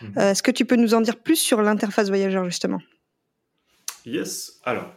Mmh 0.00 0.20
est-ce 0.20 0.42
que 0.42 0.50
tu 0.50 0.64
peux 0.64 0.76
nous 0.76 0.94
en 0.94 1.02
dire 1.02 1.18
plus 1.18 1.36
sur 1.36 1.60
l'interface 1.60 2.08
voyageur, 2.08 2.46
justement? 2.46 2.80
Yes. 4.06 4.58
Alors, 4.64 4.90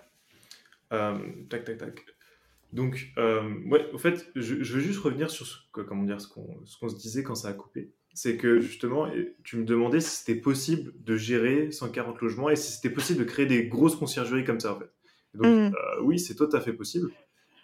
tac, 0.90 1.66
tac, 1.66 1.78
tac. 1.80 2.17
Donc, 2.74 3.14
euh, 3.18 3.54
ouais, 3.66 3.90
au 3.94 3.98
fait, 3.98 4.30
je, 4.36 4.56
veux 4.56 4.82
juste 4.82 5.00
revenir 5.00 5.30
sur 5.30 5.46
ce, 5.48 5.58
comment 5.72 6.04
dire, 6.04 6.20
ce 6.20 6.28
qu'on 6.28 6.90
se 6.90 6.96
disait 6.96 7.24
quand 7.24 7.36
ça 7.36 7.50
a 7.50 7.54
coupé. 7.54 7.92
C'est 8.14 8.36
que 8.36 8.60
justement, 8.60 9.10
tu 9.44 9.58
me 9.58 9.64
demandais 9.64 10.00
si 10.00 10.18
c'était 10.18 10.40
possible 10.40 10.92
de 11.04 11.16
gérer 11.16 11.72
140 11.72 12.20
logements 12.20 12.50
et 12.50 12.56
si 12.56 12.72
c'était 12.72 12.90
possible 12.90 13.20
de 13.20 13.24
créer 13.26 13.46
des 13.46 13.68
grosses 13.68 13.96
conciergeries 13.96 14.44
comme 14.44 14.60
ça, 14.60 14.74
en 14.74 14.80
fait. 14.80 14.92
donc, 15.36 15.46
mm. 15.46 15.76
euh, 15.76 16.02
oui, 16.02 16.20
c'est 16.20 16.36
tout 16.36 16.50
à 16.52 16.60
fait 16.60 16.74
possible. 16.74 17.12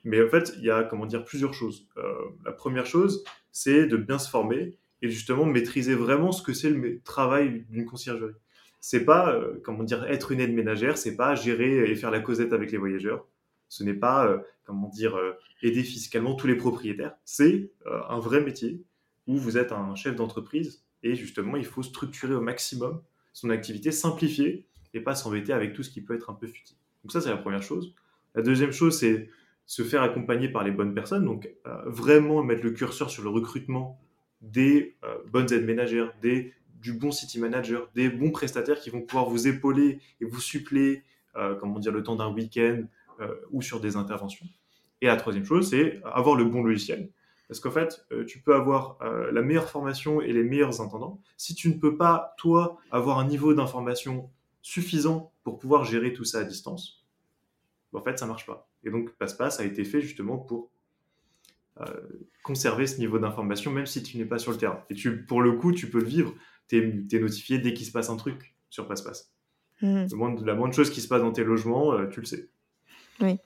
Mais 0.06 0.22
en 0.22 0.28
fait, 0.28 0.54
il 0.58 0.66
y 0.66 0.70
a, 0.70 0.84
comment 0.84 1.06
dire, 1.06 1.26
plusieurs 1.26 1.54
choses. 1.54 1.88
Euh, 1.98 2.14
la 2.46 2.52
première 2.52 2.86
chose, 2.86 3.24
c'est 3.52 3.88
de 3.88 3.98
bien 3.98 4.20
se 4.20 4.30
former 4.30 4.78
et 5.02 5.10
justement 5.10 5.46
maîtriser 5.46 5.96
vraiment 5.96 6.32
ce 6.32 6.44
que 6.44 6.54
c'est 6.54 6.70
le 6.70 7.02
travail 7.02 7.66
d'une 7.70 7.86
conciergerie. 7.86 8.34
C'est 8.80 9.06
pas, 9.06 9.42
comment 9.64 9.84
dire, 9.84 10.04
être 10.06 10.32
une 10.34 10.42
aide 10.42 10.54
ménagère, 10.54 10.98
c'est 10.98 11.16
pas 11.16 11.36
gérer 11.36 11.90
et 11.90 11.96
faire 11.96 12.12
la 12.12 12.20
causette 12.20 12.52
avec 12.52 12.72
les 12.72 12.78
voyageurs 12.78 13.26
ce 13.74 13.84
n'est 13.84 13.96
pas, 13.96 14.28
euh, 14.28 14.38
comment 14.66 14.88
dire, 14.88 15.16
euh, 15.16 15.34
aider 15.64 15.84
fiscalement 15.84 16.36
tous 16.36 16.46
les 16.46 16.56
propriétaires. 16.56 17.16
C'est 17.26 17.72
euh, 17.88 18.02
un 18.08 18.20
vrai 18.20 18.40
métier 18.40 18.84
où 19.26 19.36
vous 19.36 19.58
êtes 19.58 19.72
un 19.72 19.96
chef 19.96 20.16
d'entreprise 20.16 20.84
et 21.02 21.16
justement, 21.16 21.58
il 21.58 21.66
faut 21.66 21.82
structurer 21.82 22.36
au 22.36 22.42
maximum 22.42 23.02
son 23.34 23.50
activité, 23.50 23.92
simplifier 23.92 24.68
et 24.94 25.00
pas 25.00 25.16
s'embêter 25.16 25.54
avec 25.54 25.74
tout 25.74 25.82
ce 25.82 25.90
qui 25.90 26.02
peut 26.02 26.14
être 26.14 26.30
un 26.30 26.36
peu 26.36 26.46
futile. 26.46 26.78
Donc 27.04 27.12
ça, 27.12 27.20
c'est 27.20 27.32
la 27.32 27.38
première 27.38 27.64
chose. 27.64 27.96
La 28.36 28.44
deuxième 28.44 28.72
chose, 28.72 29.00
c'est 29.00 29.28
se 29.66 29.82
faire 29.82 30.04
accompagner 30.04 30.50
par 30.50 30.64
les 30.64 30.72
bonnes 30.72 30.94
personnes. 30.94 31.26
Donc 31.26 31.50
vraiment 31.86 32.44
mettre 32.44 32.64
le 32.64 32.72
curseur 32.72 33.10
sur 33.10 33.24
le 33.24 33.30
recrutement 33.30 34.00
des 34.42 34.96
bonnes 35.32 35.52
aides 35.52 35.66
ménagères, 35.66 36.14
des, 36.22 36.54
du 36.80 36.94
bon 36.94 37.12
city 37.12 37.40
manager, 37.40 37.90
des 37.96 38.10
bons 38.10 38.32
prestataires 38.32 38.80
qui 38.80 38.92
vont 38.92 39.02
pouvoir 39.02 39.30
vous 39.30 39.48
épauler 39.48 40.00
et 40.22 40.26
vous 40.26 40.42
suppléer, 40.42 41.04
comment 41.60 41.80
dire, 41.80 41.92
le 41.92 42.04
temps 42.04 42.16
d'un 42.16 42.32
week-end 42.32 42.84
ou 43.52 43.62
sur 43.62 43.80
des 43.80 43.96
interventions. 43.96 44.46
Et 45.02 45.08
la 45.08 45.16
troisième 45.16 45.46
chose, 45.46 45.70
c'est 45.70 46.02
avoir 46.04 46.36
le 46.36 46.46
bon 46.46 46.64
logiciel. 46.64 47.12
Parce 47.48 47.60
qu'en 47.60 47.72
fait, 47.72 48.06
tu 48.28 48.42
peux 48.42 48.56
avoir 48.56 48.98
la 49.32 49.42
meilleure 49.42 49.70
formation 49.70 50.22
et 50.22 50.32
les 50.32 50.44
meilleurs 50.44 50.82
intendants. 50.82 51.22
Si 51.38 51.56
tu 51.56 51.70
ne 51.70 51.74
peux 51.74 51.98
pas, 51.98 52.34
toi, 52.38 52.78
avoir 52.92 53.20
un 53.20 53.28
niveau 53.28 53.54
d'information 53.54 54.30
suffisant 54.62 55.34
pour 55.44 55.60
pouvoir 55.60 55.84
gérer 55.84 56.14
tout 56.14 56.24
ça 56.24 56.40
à 56.40 56.44
distance, 56.46 57.06
bah, 57.92 58.00
en 58.00 58.04
fait, 58.04 58.18
ça 58.18 58.26
marche 58.26 58.46
pas. 58.46 58.68
Et 58.84 58.90
donc, 58.90 59.12
PassePass 59.18 59.60
a 59.60 59.66
été 59.66 59.84
fait 59.84 60.02
justement 60.02 60.38
pour 60.38 60.72
euh, 61.80 61.86
conserver 62.44 62.88
ce 62.88 63.00
niveau 63.00 63.20
d'information, 63.20 63.72
même 63.72 63.86
si 63.86 64.04
tu 64.04 64.18
n'es 64.18 64.26
pas 64.26 64.40
sur 64.40 64.52
le 64.52 64.58
terrain. 64.58 64.84
Et 64.90 64.96
tu, 64.96 65.26
pour 65.26 65.42
le 65.42 65.54
coup, 65.54 65.72
tu 65.72 65.90
peux 65.90 66.00
le 66.00 66.08
vivre. 66.08 66.34
Tu 66.68 66.78
es, 67.12 67.20
notifié 67.20 67.60
dès 67.60 67.74
qu'il 67.74 67.86
se 67.86 67.92
passe 67.92 68.10
un 68.10 68.18
truc 68.18 68.56
sur 68.70 68.88
PassePass. 68.88 69.32
Mmh. 69.82 70.06
la 70.46 70.56
moindre 70.56 70.74
chose 70.74 70.90
qui 70.90 71.02
se 71.02 71.08
passe 71.08 71.22
dans 71.22 71.32
tes 71.32 71.44
logements, 71.44 71.94
euh, 71.94 72.08
tu 72.08 72.22
le 72.22 72.26
sais. 72.26 72.50
Oui. 73.24 73.40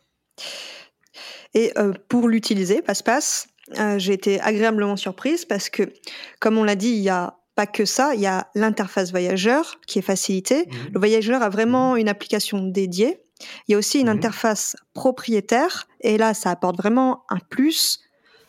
Et 1.53 1.71
euh, 1.77 1.93
pour 2.09 2.27
l'utiliser, 2.27 2.81
PassePass, 2.81 3.47
j'ai 3.97 4.13
été 4.13 4.39
agréablement 4.39 4.95
surprise 4.95 5.43
parce 5.43 5.69
que, 5.69 5.91
comme 6.39 6.57
on 6.57 6.63
l'a 6.63 6.75
dit, 6.75 6.89
il 6.89 7.01
y 7.01 7.09
a 7.09 7.37
pas 7.57 7.65
que 7.65 7.85
ça, 7.85 8.13
il 8.13 8.21
y 8.21 8.27
a 8.27 8.47
l'interface 8.53 9.09
voyageur 9.09 9.81
qui 9.87 9.99
est 9.99 10.03
facilitée. 10.03 10.67
Mmh. 10.67 10.93
Le 10.93 10.99
voyageur 10.99 11.41
a 11.41 11.49
vraiment 11.49 11.95
mmh. 11.95 11.97
une 11.97 12.07
application 12.07 12.59
dédiée. 12.59 13.19
Il 13.67 13.71
y 13.71 13.75
a 13.75 13.77
aussi 13.77 13.99
une 13.99 14.09
interface 14.09 14.75
propriétaire 14.93 15.87
et 16.01 16.17
là, 16.17 16.33
ça 16.33 16.51
apporte 16.51 16.77
vraiment 16.77 17.23
un 17.29 17.39
plus 17.49 17.99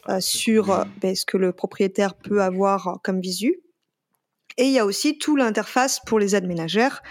euh, 0.08 0.20
sur 0.20 0.70
euh, 0.70 0.84
ben, 1.00 1.16
ce 1.16 1.24
que 1.24 1.36
le 1.36 1.52
propriétaire 1.52 2.14
peut 2.14 2.42
avoir 2.42 3.00
comme 3.02 3.20
visu. 3.20 3.60
Et 4.58 4.64
il 4.64 4.72
y 4.72 4.78
a 4.78 4.84
aussi 4.84 5.16
tout 5.16 5.36
l'interface 5.36 6.00
pour 6.04 6.18
les 6.18 6.36
aides 6.36 6.46
ménagères. 6.46 7.02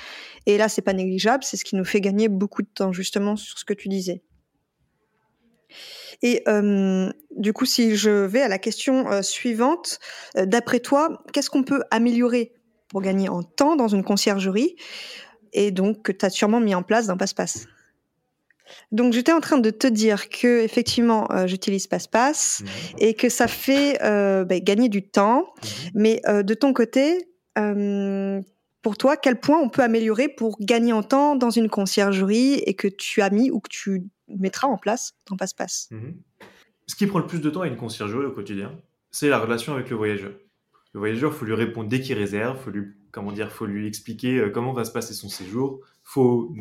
Et 0.46 0.58
là, 0.58 0.70
c'est 0.70 0.84
pas 0.84 0.94
négligeable, 0.94 1.44
c'est 1.44 1.58
ce 1.58 1.66
qui 1.66 1.76
nous 1.76 1.86
fait 1.86 2.02
gagner 2.02 2.28
beaucoup 2.28 2.62
de 2.62 2.68
temps, 2.68 2.94
justement, 2.94 3.36
sur 3.36 3.58
ce 3.58 3.66
que 3.66 3.74
tu 3.74 3.90
disais. 3.90 4.22
Et 6.22 6.44
euh, 6.48 7.12
du 7.36 7.54
coup, 7.54 7.66
si 7.66 7.96
je 7.96 8.10
vais 8.10 8.42
à 8.42 8.48
la 8.48 8.60
question 8.60 9.22
suivante, 9.22 10.00
d'après 10.36 10.80
toi, 10.80 11.24
qu'est-ce 11.34 11.50
qu'on 11.50 11.64
peut 11.64 11.84
améliorer 11.92 12.54
pour 12.88 13.02
gagner 13.02 13.30
en 13.30 13.44
temps 13.44 13.76
dans 13.76 13.88
une 13.88 14.04
conciergerie 14.04 14.76
et 15.54 15.72
donc 15.72 16.04
que 16.04 16.12
tu 16.12 16.26
as 16.26 16.30
sûrement 16.30 16.60
mis 16.60 16.76
en 16.76 16.84
place 16.84 17.08
dans 17.08 17.18
passe-passe 17.18 17.68
donc 18.92 19.14
j'étais 19.14 19.32
en 19.32 19.40
train 19.40 19.58
de 19.58 19.70
te 19.70 19.88
dire 19.88 20.30
que 20.30 20.62
effectivement 20.62 21.32
euh, 21.32 21.48
j'utilise 21.48 21.88
passe-passe 21.88 22.64
et 23.00 23.14
que 23.14 23.30
ça 23.30 23.48
fait 23.48 23.98
euh, 24.04 24.44
bah, 24.44 24.60
gagner 24.60 24.90
du 24.90 25.08
temps. 25.08 25.46
Mhm. 25.46 25.92
Mais 25.96 26.22
euh, 26.28 26.44
de 26.44 26.54
ton 26.54 26.74
côté, 26.74 27.30
pour 28.82 28.98
toi, 28.98 29.18
quel 29.18 29.40
point 29.40 29.60
on 29.60 29.70
peut 29.70 29.82
améliorer 29.82 30.30
pour 30.30 30.58
gagner 30.60 30.94
en 30.94 31.04
temps 31.04 31.36
dans 31.36 31.50
une 31.50 31.70
conciergerie 31.70 32.56
et 32.66 32.74
que 32.74 32.88
tu 32.88 33.22
as 33.22 33.30
mis 33.30 33.52
ou 33.52 33.60
que 33.60 33.70
tu 33.70 34.04
mettras 34.28 34.68
en 34.68 34.78
place 34.78 35.16
dans 35.30 35.36
passe-passe 35.36 35.90
mhm. 35.92 36.16
Ce 36.86 36.96
qui 36.96 37.06
prend 37.06 37.20
le 37.20 37.28
plus 37.28 37.42
de 37.42 37.50
temps 37.50 37.62
à 37.62 37.68
une 37.68 37.76
conciergerie 37.76 38.26
au 38.26 38.32
quotidien, 38.32 38.72
c'est 39.12 39.28
la 39.28 39.40
relation 39.40 39.74
avec 39.74 39.90
le 39.90 39.98
voyageur. 39.98 40.32
Le 40.94 41.00
voyageur, 41.00 41.34
faut 41.34 41.44
lui 41.44 41.54
répondre 41.54 41.90
dès 41.90 42.00
qu'il 42.00 42.18
réserve, 42.18 42.58
faut 42.60 42.70
lui, 42.70 42.94
comment 43.12 43.34
dire, 43.34 43.52
faut 43.52 43.66
lui 43.66 43.88
expliquer 43.88 44.50
comment 44.54 44.72
va 44.72 44.86
se 44.86 44.92
passer 44.92 45.14
son 45.14 45.28
séjour, 45.28 45.82
faut 46.04 46.56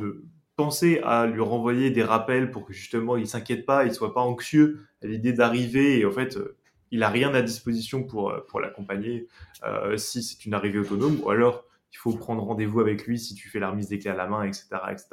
penser 0.57 1.01
à 1.05 1.27
lui 1.27 1.41
renvoyer 1.41 1.91
des 1.91 2.03
rappels 2.03 2.51
pour 2.51 2.65
que 2.65 2.73
justement 2.73 3.17
il 3.17 3.29
s'inquiète 3.29 3.67
pas, 3.67 3.85
il 3.85 3.93
soit 3.93 4.15
pas 4.15 4.23
anxieux 4.23 4.81
à 5.03 5.07
l'idée 5.07 5.33
d'arriver 5.33 6.01
et 6.01 6.07
en 6.07 6.11
fait 6.11 6.37
euh, 6.37 6.57
il 6.91 7.03
a 7.03 7.09
rien 7.09 7.35
à 7.35 7.43
disposition 7.43 8.03
pour 8.05 8.31
euh, 8.31 8.41
pour 8.49 8.61
l'accompagner 8.61 9.29
euh, 9.65 9.97
si 9.97 10.23
c'est 10.23 10.45
une 10.45 10.55
arrivée 10.55 10.79
autonome 10.79 11.19
ou 11.23 11.31
alors 11.31 11.65
il 11.93 11.97
faut 11.97 12.13
prendre 12.13 12.43
rendez-vous 12.43 12.81
avec 12.81 13.07
lui 13.07 13.19
si 13.19 13.35
tu 13.35 13.49
fais 13.49 13.59
la 13.59 13.71
remise 13.71 13.89
des 13.89 13.99
clés 13.99 14.11
à 14.11 14.17
la 14.17 14.27
main, 14.27 14.43
etc., 14.43 14.67
etc. 14.91 15.09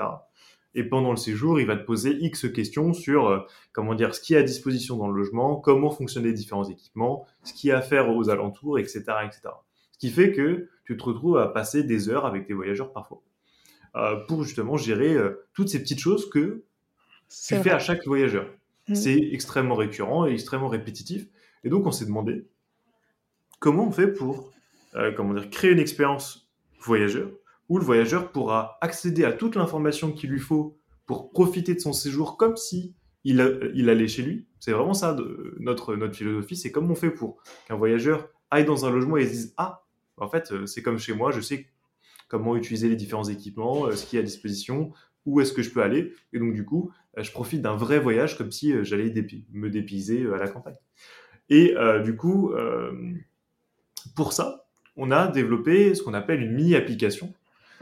Et 0.75 0.83
pendant 0.83 1.11
le 1.11 1.17
séjour, 1.17 1.59
il 1.59 1.67
va 1.67 1.77
te 1.77 1.85
poser 1.85 2.11
X 2.11 2.51
questions 2.51 2.93
sur 2.93 3.47
comment 3.71 3.93
dire 3.93 4.15
ce 4.15 4.19
qui 4.19 4.33
est 4.33 4.37
à 4.37 4.43
disposition 4.43 4.97
dans 4.97 5.07
le 5.07 5.15
logement, 5.15 5.55
comment 5.55 5.91
fonctionnent 5.91 6.23
les 6.23 6.33
différents 6.33 6.67
équipements, 6.67 7.25
ce 7.43 7.53
qu'il 7.53 7.69
y 7.69 7.71
a 7.71 7.77
à 7.77 7.81
faire 7.81 8.09
aux 8.09 8.29
alentours, 8.29 8.79
etc., 8.79 9.03
etc. 9.23 9.41
Ce 9.91 9.99
qui 9.99 10.09
fait 10.09 10.31
que 10.31 10.67
tu 10.83 10.97
te 10.97 11.03
retrouves 11.03 11.37
à 11.37 11.47
passer 11.47 11.83
des 11.83 12.09
heures 12.09 12.25
avec 12.25 12.47
tes 12.47 12.53
voyageurs 12.53 12.91
parfois. 12.91 13.21
Euh, 13.95 14.15
pour 14.25 14.43
justement 14.43 14.75
gérer 14.75 15.13
euh, 15.13 15.45
toutes 15.53 15.69
ces 15.69 15.79
petites 15.79 15.99
choses 15.99 16.27
que 16.27 16.63
tu 17.29 17.55
fais 17.57 17.69
à 17.69 17.77
chaque 17.77 18.03
voyageur. 18.07 18.47
Mm. 18.87 18.95
C'est 18.95 19.19
extrêmement 19.31 19.75
récurrent 19.75 20.25
et 20.25 20.33
extrêmement 20.33 20.67
répétitif. 20.67 21.27
Et 21.63 21.69
donc, 21.69 21.85
on 21.85 21.91
s'est 21.91 22.05
demandé 22.05 22.47
comment 23.59 23.87
on 23.87 23.91
fait 23.91 24.07
pour 24.07 24.51
euh, 24.95 25.11
comment 25.11 25.33
dire, 25.33 25.49
créer 25.49 25.71
une 25.71 25.79
expérience 25.79 26.51
voyageur 26.79 27.31
où 27.69 27.77
le 27.77 27.85
voyageur 27.85 28.31
pourra 28.31 28.77
accéder 28.81 29.23
à 29.23 29.31
toute 29.31 29.55
l'information 29.55 30.11
qu'il 30.11 30.29
lui 30.29 30.39
faut 30.39 30.77
pour 31.05 31.31
profiter 31.31 31.73
de 31.73 31.79
son 31.79 31.93
séjour 31.93 32.37
comme 32.37 32.57
si 32.57 32.93
il, 33.23 33.71
il 33.73 33.89
allait 33.89 34.07
chez 34.07 34.21
lui. 34.21 34.45
C'est 34.59 34.71
vraiment 34.71 34.93
ça 34.93 35.15
notre, 35.59 35.95
notre 35.95 36.15
philosophie. 36.15 36.55
C'est 36.55 36.71
comment 36.71 36.91
on 36.91 36.95
fait 36.95 37.09
pour 37.09 37.41
qu'un 37.67 37.75
voyageur 37.75 38.29
aille 38.51 38.65
dans 38.65 38.85
un 38.85 38.91
logement 38.91 39.17
et 39.17 39.25
se 39.25 39.31
dise 39.31 39.53
Ah, 39.57 39.85
en 40.17 40.27
fait, 40.27 40.65
c'est 40.67 40.81
comme 40.83 40.99
chez 40.99 41.13
moi, 41.13 41.31
je 41.31 41.41
sais 41.41 41.67
comment 42.27 42.55
utiliser 42.55 42.89
les 42.89 42.95
différents 42.95 43.29
équipements, 43.29 43.85
euh, 43.85 43.91
ce 43.91 44.07
qui 44.07 44.17
est 44.17 44.19
à 44.19 44.23
disposition, 44.23 44.91
où 45.25 45.39
est-ce 45.39 45.53
que 45.53 45.61
je 45.61 45.69
peux 45.69 45.83
aller. 45.83 46.13
Et 46.33 46.39
donc, 46.39 46.53
du 46.53 46.65
coup, 46.65 46.91
euh, 47.17 47.23
je 47.23 47.31
profite 47.31 47.61
d'un 47.61 47.75
vrai 47.75 47.99
voyage 47.99 48.37
comme 48.37 48.51
si 48.51 48.73
euh, 48.73 48.83
j'allais 48.83 49.13
me 49.51 49.69
dépayser 49.69 50.25
à 50.33 50.37
la 50.37 50.47
campagne. 50.47 50.77
Et 51.49 51.75
du 52.03 52.15
coup, 52.15 52.53
pour 54.15 54.33
ça, 54.33 54.65
on 54.95 55.11
a 55.11 55.27
développé 55.27 55.93
ce 55.93 56.01
qu'on 56.01 56.13
appelle 56.13 56.41
une 56.41 56.53
mini-application. 56.53 57.33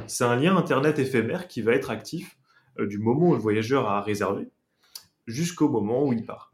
C'est 0.08 0.24
un 0.24 0.36
lien 0.36 0.58
Internet 0.58 1.00
éphémère 1.00 1.48
qui 1.48 1.62
va 1.62 1.74
être 1.74 1.90
actif 1.90 2.38
du 2.80 2.98
moment 2.98 3.30
où 3.30 3.34
le 3.34 3.40
voyageur 3.40 3.88
a 3.88 4.02
réservé 4.02 4.48
jusqu'au 5.28 5.70
moment 5.70 6.06
où 6.06 6.14
il 6.14 6.26
part. 6.26 6.52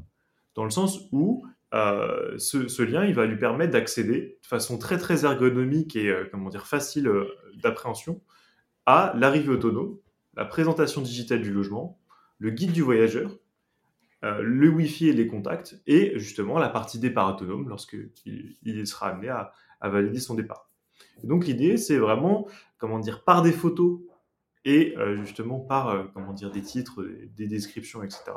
Dans 0.56 0.64
le 0.64 0.70
sens 0.70 1.08
où 1.12 1.46
euh, 1.74 2.38
ce, 2.38 2.82
lien, 2.82 3.06
il 3.06 3.14
va 3.14 3.26
lui 3.26 3.38
permettre 3.38 3.74
d'accéder 3.74 4.40
de 4.42 4.48
façon 4.48 4.78
très 4.78 4.98
très 4.98 5.26
ergonomique 5.26 5.96
et 5.96 6.10
euh, 6.10 6.26
comment 6.32 6.50
dire 6.50 6.66
facile 6.66 7.08
euh, 7.08 7.28
d'appréhension 7.62 8.22
à 8.86 9.14
l'arrivée 9.18 9.50
autonome, 9.50 9.98
la 10.36 10.46
présentation 10.46 11.02
digitale 11.02 11.42
du 11.42 11.52
logement, 11.52 12.00
le 12.40 12.52
guide 12.52 12.72
du 12.72 12.82
voyageur, 12.82 13.38
le 14.24 14.70
Wi-Fi 14.70 15.10
et 15.10 15.14
les 15.14 15.28
contacts, 15.28 15.80
et 15.86 16.18
justement 16.18 16.58
la 16.58 16.70
partie 16.70 17.00
départ 17.00 17.36
autonome 17.36 17.70
lorsqu'il 17.70 18.10
il 18.64 18.88
sera 18.88 19.10
amené 19.10 19.30
à, 19.30 19.54
valider 19.82 20.20
son 20.20 20.34
départ. 20.34 20.72
donc 21.24 21.46
l'idée, 21.46 21.78
c'est 21.78 21.98
vraiment, 21.98 22.48
comment 22.80 23.00
dire, 23.00 23.24
par 23.24 23.44
des 23.44 23.52
photos 23.52 24.00
et 24.66 24.96
justement 25.18 25.60
par, 25.60 26.12
comment 26.14 26.34
dire, 26.34 26.50
des 26.50 26.64
titres, 26.64 27.08
des 27.36 27.48
descriptions, 27.48 28.02
etc., 28.02 28.32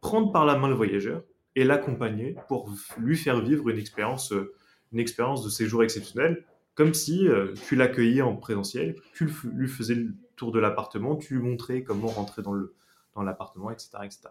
prendre 0.00 0.32
par 0.32 0.46
la 0.46 0.56
main 0.58 0.68
le 0.68 0.74
voyageur 0.74 1.22
et 1.58 1.64
l'accompagner 1.64 2.36
pour 2.46 2.70
lui 2.98 3.16
faire 3.16 3.40
vivre 3.40 3.68
une 3.68 3.78
expérience, 3.78 4.32
euh, 4.32 4.54
une 4.92 5.00
expérience 5.00 5.42
de 5.44 5.50
séjour 5.50 5.82
exceptionnelle, 5.82 6.44
comme 6.74 6.94
si 6.94 7.26
euh, 7.26 7.52
tu 7.66 7.74
l'accueillais 7.74 8.22
en 8.22 8.36
présentiel, 8.36 8.94
tu 9.12 9.28
lui 9.52 9.68
faisais 9.68 9.96
le 9.96 10.14
tour 10.36 10.52
de 10.52 10.60
l'appartement, 10.60 11.16
tu 11.16 11.34
lui 11.34 11.42
montrais 11.42 11.82
comment 11.82 12.08
rentrer 12.08 12.42
dans 12.42 12.52
le 12.52 12.74
dans 13.16 13.24
l'appartement, 13.24 13.72
etc., 13.72 13.90
etc. 14.04 14.28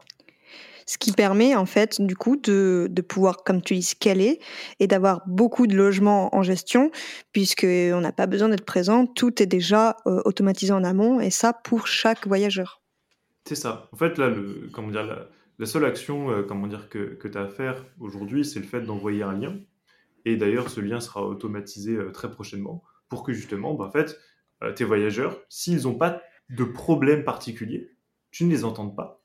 Ce 0.89 0.97
qui 0.97 1.11
permet 1.11 1.53
en 1.53 1.65
fait 1.65 2.01
du 2.01 2.15
coup 2.15 2.37
de, 2.37 2.89
pouvoir, 3.07 3.43
comme 3.43 3.61
tu 3.61 3.75
dis, 3.75 3.83
scaler 3.83 4.39
et 4.79 4.87
d'avoir 4.87 5.21
beaucoup 5.27 5.67
de 5.67 5.75
logements 5.75 6.33
en 6.33 6.43
gestion, 6.43 6.91
puisqu'on 7.33 7.99
n'a 7.99 8.13
pas 8.13 8.25
besoin 8.25 8.47
d'être 8.47 8.65
présent, 8.65 9.05
tout 9.05 9.43
est 9.43 9.47
déjà 9.47 9.97
euh, 10.05 10.21
automatisé 10.23 10.71
en 10.71 10.85
amont, 10.85 11.19
et 11.19 11.29
ça 11.29 11.51
pour 11.51 11.87
chaque 11.87 12.25
voyageur. 12.25 12.81
C'est 13.45 13.55
ça. 13.55 13.89
En 13.91 13.97
fait, 13.97 14.17
là, 14.17 14.29
le, 14.29 14.69
la, 14.93 15.27
la 15.59 15.65
seule 15.65 15.83
action 15.83 16.31
euh, 16.31 16.43
comment 16.43 16.67
dire, 16.67 16.87
que, 16.87 17.19
tu 17.21 17.37
as 17.37 17.41
à 17.41 17.47
faire 17.49 17.85
aujourd'hui, 17.99 18.45
c'est 18.45 18.59
le 18.59 18.65
fait 18.65 18.81
d'envoyer 18.81 19.23
un 19.23 19.33
lien. 19.33 19.59
Et 20.23 20.37
d'ailleurs, 20.37 20.69
ce 20.69 20.79
lien 20.79 21.01
sera 21.01 21.25
automatisé 21.25 21.95
euh, 21.95 22.11
très 22.11 22.31
prochainement 22.31 22.81
pour 23.09 23.23
que 23.23 23.33
justement, 23.33 23.73
bah, 23.73 23.85
en 23.85 23.91
fait, 23.91 24.17
tes 24.75 24.85
voyageurs, 24.85 25.39
s'ils 25.49 25.83
n'ont 25.83 25.95
pas 25.95 26.21
de 26.49 26.63
problème 26.63 27.23
particulier, 27.23 27.91
tu 28.31 28.45
ne 28.45 28.49
les 28.49 28.65
entends 28.65 28.89
pas 28.89 29.21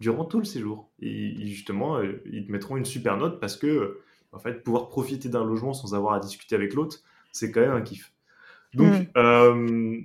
durant 0.00 0.24
tout 0.24 0.38
le 0.38 0.44
séjour. 0.44 0.90
Et 1.00 1.46
justement, 1.46 2.00
ils 2.00 2.46
te 2.46 2.52
mettront 2.52 2.76
une 2.76 2.84
super 2.84 3.16
note 3.16 3.40
parce 3.40 3.56
que, 3.56 4.00
en 4.32 4.38
fait, 4.38 4.62
pouvoir 4.62 4.88
profiter 4.88 5.28
d'un 5.28 5.44
logement 5.44 5.74
sans 5.74 5.94
avoir 5.94 6.14
à 6.14 6.20
discuter 6.20 6.54
avec 6.54 6.74
l'autre, 6.74 6.98
c'est 7.32 7.50
quand 7.50 7.60
même 7.60 7.72
un 7.72 7.82
kiff. 7.82 8.12
Donc, 8.74 9.08
mm. 9.16 10.04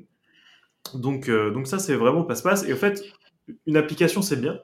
donc, 0.96 1.30
donc 1.30 1.68
ça, 1.68 1.80
c'est 1.80 1.96
vraiment 1.96 2.24
passe-passe. 2.24 2.64
Et 2.64 2.74
en 2.74 2.78
fait, 2.78 3.04
une 3.66 3.78
application, 3.78 4.22
c'est 4.22 4.40
bien, 4.40 4.60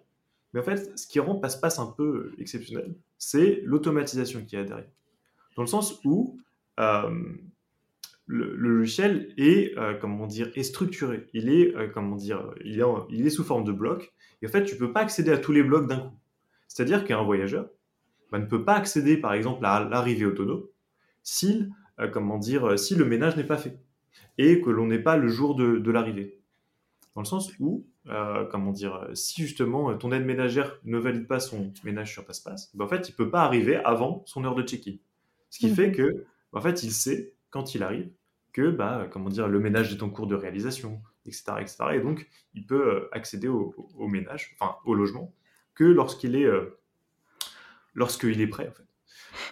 mais 0.53 0.62
en 0.62 0.63
fait, 0.63 0.98
ce 0.98 1.07
qui 1.07 1.19
rend 1.19 1.36
passe-passe 1.36 1.79
un 1.79 1.88
peu 1.88 2.33
exceptionnel, 2.39 2.95
c'est 3.17 3.62
l'automatisation 3.65 4.43
qu'il 4.43 4.57
y 4.57 4.62
a 4.62 4.65
derrière. 4.65 4.89
dans 5.55 5.63
le 5.63 5.67
sens 5.67 6.00
où 6.03 6.39
le, 8.29 8.55
logiciel 8.55 9.33
est, 9.38 9.75
comment 10.00 10.27
dire, 10.27 10.51
est 10.55 10.63
structuré. 10.63 11.27
Il 11.33 11.50
est, 11.50 11.74
comment 11.93 12.15
dire, 12.15 12.53
il 12.63 12.79
est, 12.79 12.83
il 13.09 13.25
est 13.25 13.31
sous 13.31 13.43
forme 13.43 13.63
de 13.63 13.71
blocs. 13.71 14.13
Et 14.41 14.48
en 14.48 14.50
fait, 14.50 14.63
tu 14.63 14.77
peux 14.77 14.93
pas 14.93 15.01
accéder 15.01 15.31
à 15.31 15.38
tous 15.38 15.51
les 15.51 15.63
blocs 15.63 15.88
d'un 15.88 16.00
coup. 16.00 16.19
C'est-à-dire 16.67 17.03
qu'un 17.03 17.24
voyageur 17.24 17.69
bah, 18.31 18.39
ne 18.39 18.45
peut 18.45 18.63
pas 18.63 18.75
accéder, 18.75 19.17
par 19.17 19.33
exemple, 19.33 19.65
à 19.65 19.83
l'arrivée 19.83 20.25
autonome 20.25 20.63
s'il, 21.24 21.71
comment 22.13 22.38
dire, 22.38 22.77
si 22.77 22.95
le 22.95 23.03
ménage 23.03 23.36
n'est 23.36 23.43
pas 23.43 23.57
fait 23.57 23.79
et 24.38 24.62
que 24.62 24.69
l'on 24.69 24.88
n'est 24.88 25.00
pas 25.00 25.17
le 25.17 25.27
jour 25.27 25.55
de, 25.55 25.91
l'arrivée. 25.91 26.39
Dans 27.15 27.21
le 27.21 27.27
sens 27.27 27.51
où, 27.59 27.86
comment 28.05 28.71
dire, 28.71 29.09
si 29.13 29.41
justement 29.41 29.93
ton 29.98 30.12
aide 30.12 30.25
ménagère 30.25 30.79
ne 30.86 30.98
valide 30.98 31.27
pas 31.27 31.39
son 31.39 31.74
ménage 31.83 32.13
sur 32.13 32.25
passe-passe, 32.25 32.75
bah, 32.75 32.86
en 32.86 32.88
fait, 32.88 33.09
il 33.09 33.15
peut 33.15 33.29
pas 33.29 33.41
arriver 33.41 33.75
avant 33.75 34.24
son 34.25 34.45
heure 34.45 34.55
de 34.55 34.63
check-in. 34.63 34.95
Ce 35.50 35.59
qui 35.59 35.74
fait 35.74 35.91
que, 35.91 36.25
en 36.53 36.62
fait, 36.62 36.83
il 36.83 36.91
sait 36.91 37.33
quand 37.50 37.74
il 37.74 37.83
arrive 37.83 38.09
que, 38.53 38.70
bah, 38.70 39.08
comment 39.12 39.29
dire, 39.29 39.48
le 39.48 39.60
ménage 39.60 39.94
est 39.94 40.03
en 40.03 40.10
cours 40.10 40.27
de 40.27 40.36
réalisation, 40.36 41.01
etc., 41.25 41.44
etc. 41.60 41.77
Et 41.94 42.00
donc, 42.00 42.27
il 42.53 42.65
peut 42.65 42.96
euh, 42.96 43.10
accéder 43.12 43.48
au, 43.48 44.08
ménage, 44.08 44.56
enfin, 44.60 44.75
au 44.86 44.94
logement, 44.94 45.34
que 45.75 45.84
lorsqu'il 45.84 46.36
est, 46.36 46.46
euh, 46.46 46.79
lorsqu'il 47.94 48.41
est 48.41 48.48
prêt, 48.48 48.68
en 48.68 48.74
fait. 48.74 48.84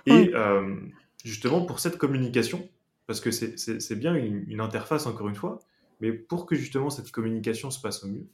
Et 0.05 0.31
euh, 0.33 0.75
justement, 1.23 1.65
pour 1.65 1.79
cette 1.79 1.97
communication, 1.97 2.67
parce 3.05 3.21
que 3.21 3.31
c'est 3.31 3.95
bien 3.95 4.15
une, 4.15 4.59
interface, 4.59 5.05
encore 5.05 5.29
une 5.29 5.35
fois, 5.35 5.59
mais 6.01 6.11
pour 6.11 6.45
que 6.45 6.55
justement 6.55 6.89
cette 6.89 7.11
communication 7.11 7.71
se 7.71 7.81
passe 7.81 8.03
au 8.03 8.07
mieux, 8.07 8.27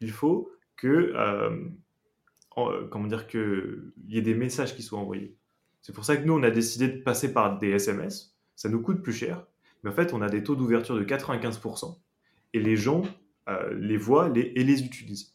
il 0.00 0.10
faut 0.12 0.50
que, 0.76 1.12
comment 2.54 3.06
dire, 3.08 3.26
qu'il 3.26 3.92
y 4.06 4.18
ait 4.18 4.22
des 4.22 4.34
messages 4.34 4.76
qui 4.76 4.82
soient 4.82 5.00
envoyés. 5.00 5.36
C'est 5.80 5.92
pour 5.92 6.04
ça 6.04 6.16
que 6.16 6.24
nous, 6.24 6.32
on 6.32 6.42
a 6.42 6.50
décidé 6.50 6.88
de 6.88 7.02
passer 7.02 7.32
par 7.32 7.58
des 7.58 7.70
SMS. 7.70 8.34
Ça 8.54 8.68
nous 8.68 8.80
coûte 8.80 9.02
plus 9.02 9.12
cher, 9.12 9.44
mais 9.84 9.90
en 9.90 9.92
fait, 9.92 10.14
on 10.14 10.22
a 10.22 10.28
des 10.28 10.42
taux 10.42 10.56
d'ouverture 10.56 10.96
de 10.96 11.04
95%. 11.04 11.98
Et 12.54 12.60
les 12.60 12.76
gens 12.76 13.02
euh, 13.48 13.74
les 13.74 13.98
voient 13.98 14.32
et 14.34 14.64
les 14.64 14.82
utilisent. 14.82 15.34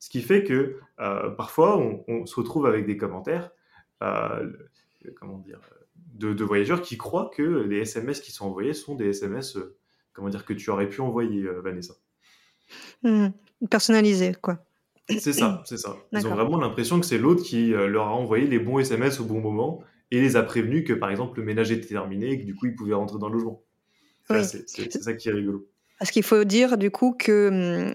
Ce 0.00 0.10
qui 0.10 0.20
fait 0.20 0.42
que 0.42 0.76
euh, 1.00 1.30
parfois, 1.30 1.78
on, 1.78 2.26
se 2.26 2.34
retrouve 2.34 2.66
avec 2.66 2.84
des 2.84 2.96
commentaires 2.96 3.50
euh, 4.02 4.50
comment 5.18 5.38
dire, 5.38 5.60
de, 6.14 6.44
voyageurs 6.44 6.82
qui 6.82 6.98
croient 6.98 7.30
que 7.34 7.42
les 7.42 7.78
SMS 7.78 8.20
qui 8.20 8.32
sont 8.32 8.46
envoyés 8.46 8.74
sont 8.74 8.96
des 8.96 9.10
SMS 9.10 9.56
comment 10.12 10.28
dire, 10.28 10.44
que 10.44 10.52
tu 10.52 10.70
aurais 10.70 10.88
pu 10.88 11.00
envoyer, 11.00 11.46
Vanessa. 11.62 11.94
Mmh. 13.02 13.28
personnalisé, 13.70 14.34
quoi. 14.40 14.64
C'est 15.08 15.32
ça, 15.32 15.62
c'est 15.66 15.76
ça. 15.76 15.96
Ils 16.12 16.26
ont 16.26 16.34
vraiment 16.34 16.58
l'impression 16.58 16.98
que 16.98 17.06
c'est 17.06 17.18
l'autre 17.18 17.42
qui 17.42 17.68
leur 17.68 18.08
a 18.08 18.12
envoyé 18.12 18.46
les 18.46 18.58
bons 18.58 18.78
SMS 18.78 19.20
au 19.20 19.24
bon 19.24 19.40
moment 19.40 19.82
et 20.10 20.20
les 20.20 20.36
a 20.36 20.42
prévenus 20.42 20.84
que 20.86 20.92
par 20.92 21.10
exemple 21.10 21.38
le 21.38 21.44
ménage 21.44 21.70
était 21.70 21.88
terminé 21.88 22.30
et 22.30 22.40
que 22.40 22.44
du 22.44 22.54
coup 22.54 22.66
ils 22.66 22.74
pouvaient 22.74 22.94
rentrer 22.94 23.18
dans 23.18 23.28
le 23.28 23.34
logement. 23.34 23.62
C'est 24.28 25.02
ça 25.02 25.12
qui 25.14 25.28
est 25.28 25.32
rigolo. 25.32 25.66
Parce 25.98 26.10
qu'il 26.10 26.22
faut 26.22 26.44
dire 26.44 26.76
du 26.76 26.90
coup 26.90 27.14
que 27.18 27.48
hum, 27.88 27.94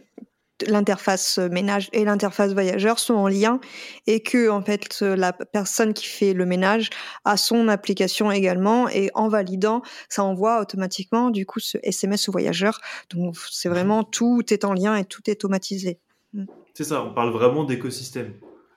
l'interface 0.68 1.38
ménage 1.38 1.90
et 1.94 2.04
l'interface 2.04 2.54
voyageur 2.54 3.00
sont 3.00 3.14
en 3.14 3.28
lien 3.28 3.60
et 4.08 4.22
que 4.22 4.50
en 4.50 4.62
fait 4.62 5.02
la 5.02 5.32
personne 5.32 5.94
qui 5.94 6.06
fait 6.06 6.34
le 6.34 6.46
ménage 6.46 6.90
a 7.24 7.38
son 7.38 7.68
application 7.70 8.32
également 8.32 8.90
et 8.90 9.10
en 9.14 9.30
validant 9.30 9.82
ça 10.10 10.24
envoie 10.24 10.60
automatiquement 10.60 11.30
du 11.30 11.46
coup 11.46 11.62
ce 11.62 11.78
SMS 11.82 12.28
au 12.28 12.34
voyageur 12.34 12.82
donc 13.10 13.38
c'est 13.50 13.70
vraiment 13.70 14.04
tout 14.04 14.44
est 14.50 14.66
en 14.66 14.74
lien 14.74 14.98
et 14.98 15.06
tout 15.06 15.22
est 15.28 15.44
automatisé. 15.44 16.00
Hum. 16.36 16.46
C'est 16.74 16.86
ça, 16.86 17.04
on 17.04 17.14
parle 17.14 17.32
vraiment 17.32 17.66
d'écosystème. 17.66 18.34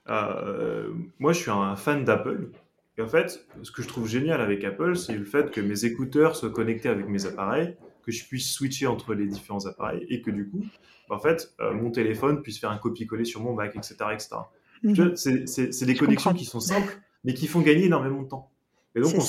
Euh, 0.09 0.93
moi, 1.19 1.33
je 1.33 1.39
suis 1.39 1.51
un 1.51 1.77
fan 1.77 2.05
d'Apple. 2.05 2.51
Et 2.99 3.03
en 3.03 3.09
fait, 3.09 3.47
ce 3.63 3.71
que 3.71 3.83
je 3.83 3.89
trouve 3.89 4.07
génial 4.07 4.41
avec 4.41 4.65
Apple, 4.65 4.97
c'est 4.97 5.17
le 5.17 5.25
fait 5.25 5.51
que 5.51 5.61
mes 5.61 5.85
écouteurs 5.85 6.37
soient 6.37 6.51
connectés 6.51 6.89
avec 6.89 7.09
mes 7.09 7.25
appareils, 7.27 7.75
que 8.05 8.13
je 8.13 8.25
puisse 8.27 8.53
switcher 8.53 8.87
entre 8.87 9.15
les 9.15 9.27
différents 9.27 9.65
appareils 9.67 10.05
et 10.09 10.21
que 10.21 10.31
du 10.31 10.49
coup, 10.49 10.65
en 11.09 11.19
fait, 11.19 11.55
euh, 11.61 11.73
mon 11.73 11.91
téléphone 11.91 12.43
puisse 12.43 12.59
faire 12.59 12.71
un 12.71 12.79
copier-coller 12.79 13.25
sur 13.25 13.43
mon 13.43 13.55
Mac, 13.55 13.77
etc. 13.77 13.97
etc. 14.13 14.29
Mhm. 14.83 15.17
C'est 15.17 15.87
des 15.87 15.95
connexions 15.95 16.35
qui 16.35 16.45
sont 16.45 16.61
simples, 16.61 17.01
mais 17.25 17.35
qui 17.35 17.47
font 17.47 17.61
gagner 17.61 17.85
énormément 17.85 18.23
de 18.23 18.29
temps. 18.29 18.51
Et 18.95 19.01
donc, 19.01 19.15
on 19.15 19.21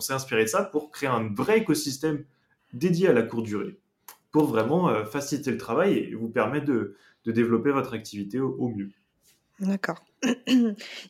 s'est 0.00 0.12
inspiré 0.12 0.44
de 0.44 0.48
ça 0.48 0.64
pour 0.64 0.90
créer 0.90 1.08
un 1.08 1.32
vrai 1.32 1.58
écosystème 1.58 2.24
dédié 2.72 3.08
à 3.08 3.12
la 3.12 3.22
courte 3.22 3.46
durée, 3.46 3.78
pour 4.32 4.44
vraiment 4.44 4.88
euh, 4.88 5.04
faciliter 5.04 5.50
le 5.50 5.58
travail 5.58 5.94
et 5.98 6.14
vous 6.14 6.28
permettre 6.28 6.66
de, 6.66 6.96
de 7.24 7.32
développer 7.32 7.70
votre 7.70 7.94
activité 7.94 8.40
au, 8.40 8.68
mieux. 8.68 8.90
D'accord. 9.60 10.02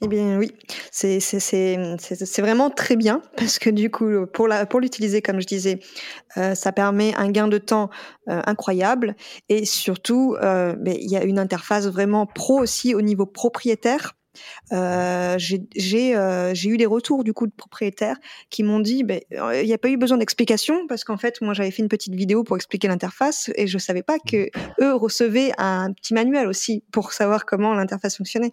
eh 0.02 0.08
bien 0.08 0.38
oui, 0.38 0.52
c'est 0.92 1.18
vraiment 2.38 2.70
très 2.70 2.96
bien 2.96 3.22
parce 3.36 3.58
que 3.58 3.70
du 3.70 3.90
coup, 3.90 4.26
pour 4.32 4.46
l'utiliser, 4.80 5.20
pour 5.20 5.32
comme 5.32 5.40
je 5.40 5.46
disais, 5.46 5.80
euh, 6.36 6.54
ça 6.54 6.72
permet 6.72 7.14
un 7.16 7.30
gain 7.30 7.48
de 7.48 7.58
temps 7.58 7.90
euh, 8.28 8.40
incroyable 8.46 9.16
et 9.48 9.64
surtout, 9.64 10.36
euh, 10.42 10.76
il 10.86 11.10
y 11.10 11.16
a 11.16 11.24
une 11.24 11.38
interface 11.38 11.86
vraiment 11.86 12.26
pro 12.26 12.60
aussi 12.60 12.94
au 12.94 13.02
niveau 13.02 13.26
propriétaire 13.26 14.14
euh, 14.72 15.36
euh, 15.36 16.50
j'ai 16.54 16.68
eu 16.68 16.76
des 16.76 16.86
retours 16.86 17.24
du 17.24 17.32
coup 17.32 17.46
de 17.46 17.52
propriétaires 17.52 18.16
qui 18.50 18.62
m'ont 18.62 18.80
dit, 18.80 19.04
ben, 19.04 19.20
il 19.30 19.64
n'y 19.64 19.72
a 19.72 19.78
pas 19.78 19.88
eu 19.88 19.96
besoin 19.96 20.18
d'explication 20.18 20.86
parce 20.86 21.04
qu'en 21.04 21.16
fait, 21.16 21.40
moi 21.40 21.54
j'avais 21.54 21.70
fait 21.70 21.82
une 21.82 21.88
petite 21.88 22.14
vidéo 22.14 22.44
pour 22.44 22.56
expliquer 22.56 22.88
l'interface 22.88 23.50
et 23.56 23.66
je 23.66 23.78
savais 23.78 24.02
pas 24.02 24.18
que 24.18 24.50
eux 24.80 24.94
recevaient 24.94 25.52
un 25.58 25.92
petit 25.92 26.14
manuel 26.14 26.46
aussi 26.46 26.82
pour 26.92 27.12
savoir 27.12 27.46
comment 27.46 27.74
l'interface 27.74 28.16
fonctionnait. 28.16 28.52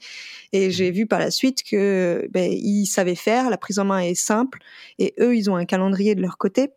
Et 0.54 0.72
j'ai 0.72 0.92
vu 0.92 1.06
par 1.06 1.20
la 1.20 1.32
suite 1.32 1.63
que 1.63 2.28
ben, 2.32 2.52
ils 2.52 2.88
savaient 2.88 3.16
faire, 3.16 3.50
la 3.50 3.58
prise 3.58 3.80
en 3.80 3.86
main 3.86 4.00
est 4.00 4.16
simple 4.16 4.60
et 5.00 5.13
eux 5.20 5.36
ils 5.36 5.50
ont 5.50 5.56
un 5.56 5.66
calendrier 5.66 6.16
de 6.16 6.22
leur 6.22 6.38
côté. 6.38 6.70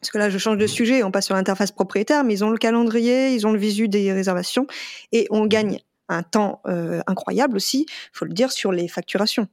Parce 0.00 0.10
que 0.10 0.18
là, 0.18 0.30
je 0.30 0.38
change 0.38 0.56
de 0.56 0.66
sujet, 0.66 1.04
on 1.04 1.12
passe 1.12 1.26
sur 1.26 1.36
l'interface 1.36 1.70
propriétaire, 1.70 2.24
mais 2.24 2.34
ils 2.34 2.44
ont 2.44 2.50
le 2.50 2.58
calendrier, 2.58 3.34
ils 3.34 3.46
ont 3.46 3.52
le 3.52 3.58
visu 3.58 3.86
des 3.86 4.12
réservations, 4.12 4.66
et 5.12 5.28
on 5.30 5.46
gagne 5.46 5.78
un 6.08 6.22
temps 6.22 6.60
euh, 6.66 7.00
incroyable 7.06 7.56
aussi, 7.56 7.86
faut 8.12 8.24
le 8.24 8.32
dire, 8.32 8.52
sur 8.52 8.72
les 8.72 8.88
facturations. 8.88 9.48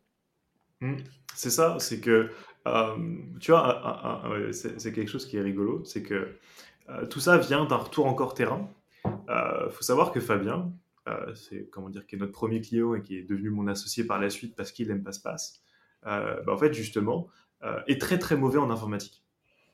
Mmh. 0.81 0.95
c'est 1.35 1.49
ça, 1.49 1.75
c'est 1.79 1.99
que, 1.99 2.29
euh, 2.67 2.95
tu 3.39 3.51
vois, 3.51 4.23
c'est 4.51 4.93
quelque 4.93 5.09
chose 5.09 5.25
qui 5.25 5.38
est 5.38 5.41
rigolo, 5.41 5.83
c'est 5.83 6.03
que 6.03 6.35
euh, 6.89 7.05
tout 7.05 7.19
ça 7.19 7.38
vient 7.38 7.65
d'un 7.65 7.77
retour 7.77 8.05
encore 8.05 8.33
terrain. 8.33 8.69
Il 9.05 9.71
faut 9.71 9.83
savoir 9.83 10.12
que 10.12 10.19
Fabien, 10.19 10.71
c'est 11.35 11.69
comment 11.71 11.89
dire, 11.89 12.05
qui 12.05 12.15
est 12.15 12.19
notre 12.19 12.31
premier 12.31 12.62
client 12.62 12.93
et 12.93 13.01
qui 13.01 13.17
est 13.17 13.23
devenu 13.23 13.49
mon 13.49 13.67
associé 13.67 14.03
par 14.03 14.19
la 14.19 14.29
suite 14.29 14.55
parce 14.55 14.71
qu'il 14.71 14.89
aime 14.91 15.03
passe-passe, 15.03 15.62
bah, 16.03 16.41
en 16.47 16.57
fait, 16.57 16.73
justement, 16.73 17.27
est 17.88 18.01
très 18.01 18.19
très 18.19 18.35
mauvais 18.35 18.57
en 18.57 18.69
informatique. 18.69 19.23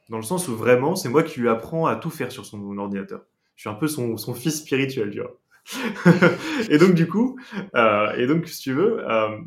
Dans 0.09 0.17
le 0.17 0.23
sens 0.23 0.47
où 0.47 0.55
vraiment, 0.55 0.95
c'est 0.95 1.09
moi 1.09 1.23
qui 1.23 1.39
lui 1.39 1.49
apprends 1.49 1.87
à 1.87 1.95
tout 1.95 2.09
faire 2.09 2.31
sur 2.31 2.45
son 2.45 2.77
ordinateur. 2.77 3.25
Je 3.55 3.61
suis 3.61 3.69
un 3.69 3.75
peu 3.75 3.87
son 3.87 4.33
fils 4.33 4.59
spirituel, 4.59 5.09
tu 5.11 5.21
vois. 5.21 5.35
et 6.69 6.77
donc, 6.77 6.93
du 6.93 7.07
coup, 7.07 7.39
euh, 7.75 8.11
et 8.13 8.27
donc, 8.27 8.47
si 8.47 8.61
tu 8.61 8.73
veux, 8.73 9.09
euh, 9.09 9.37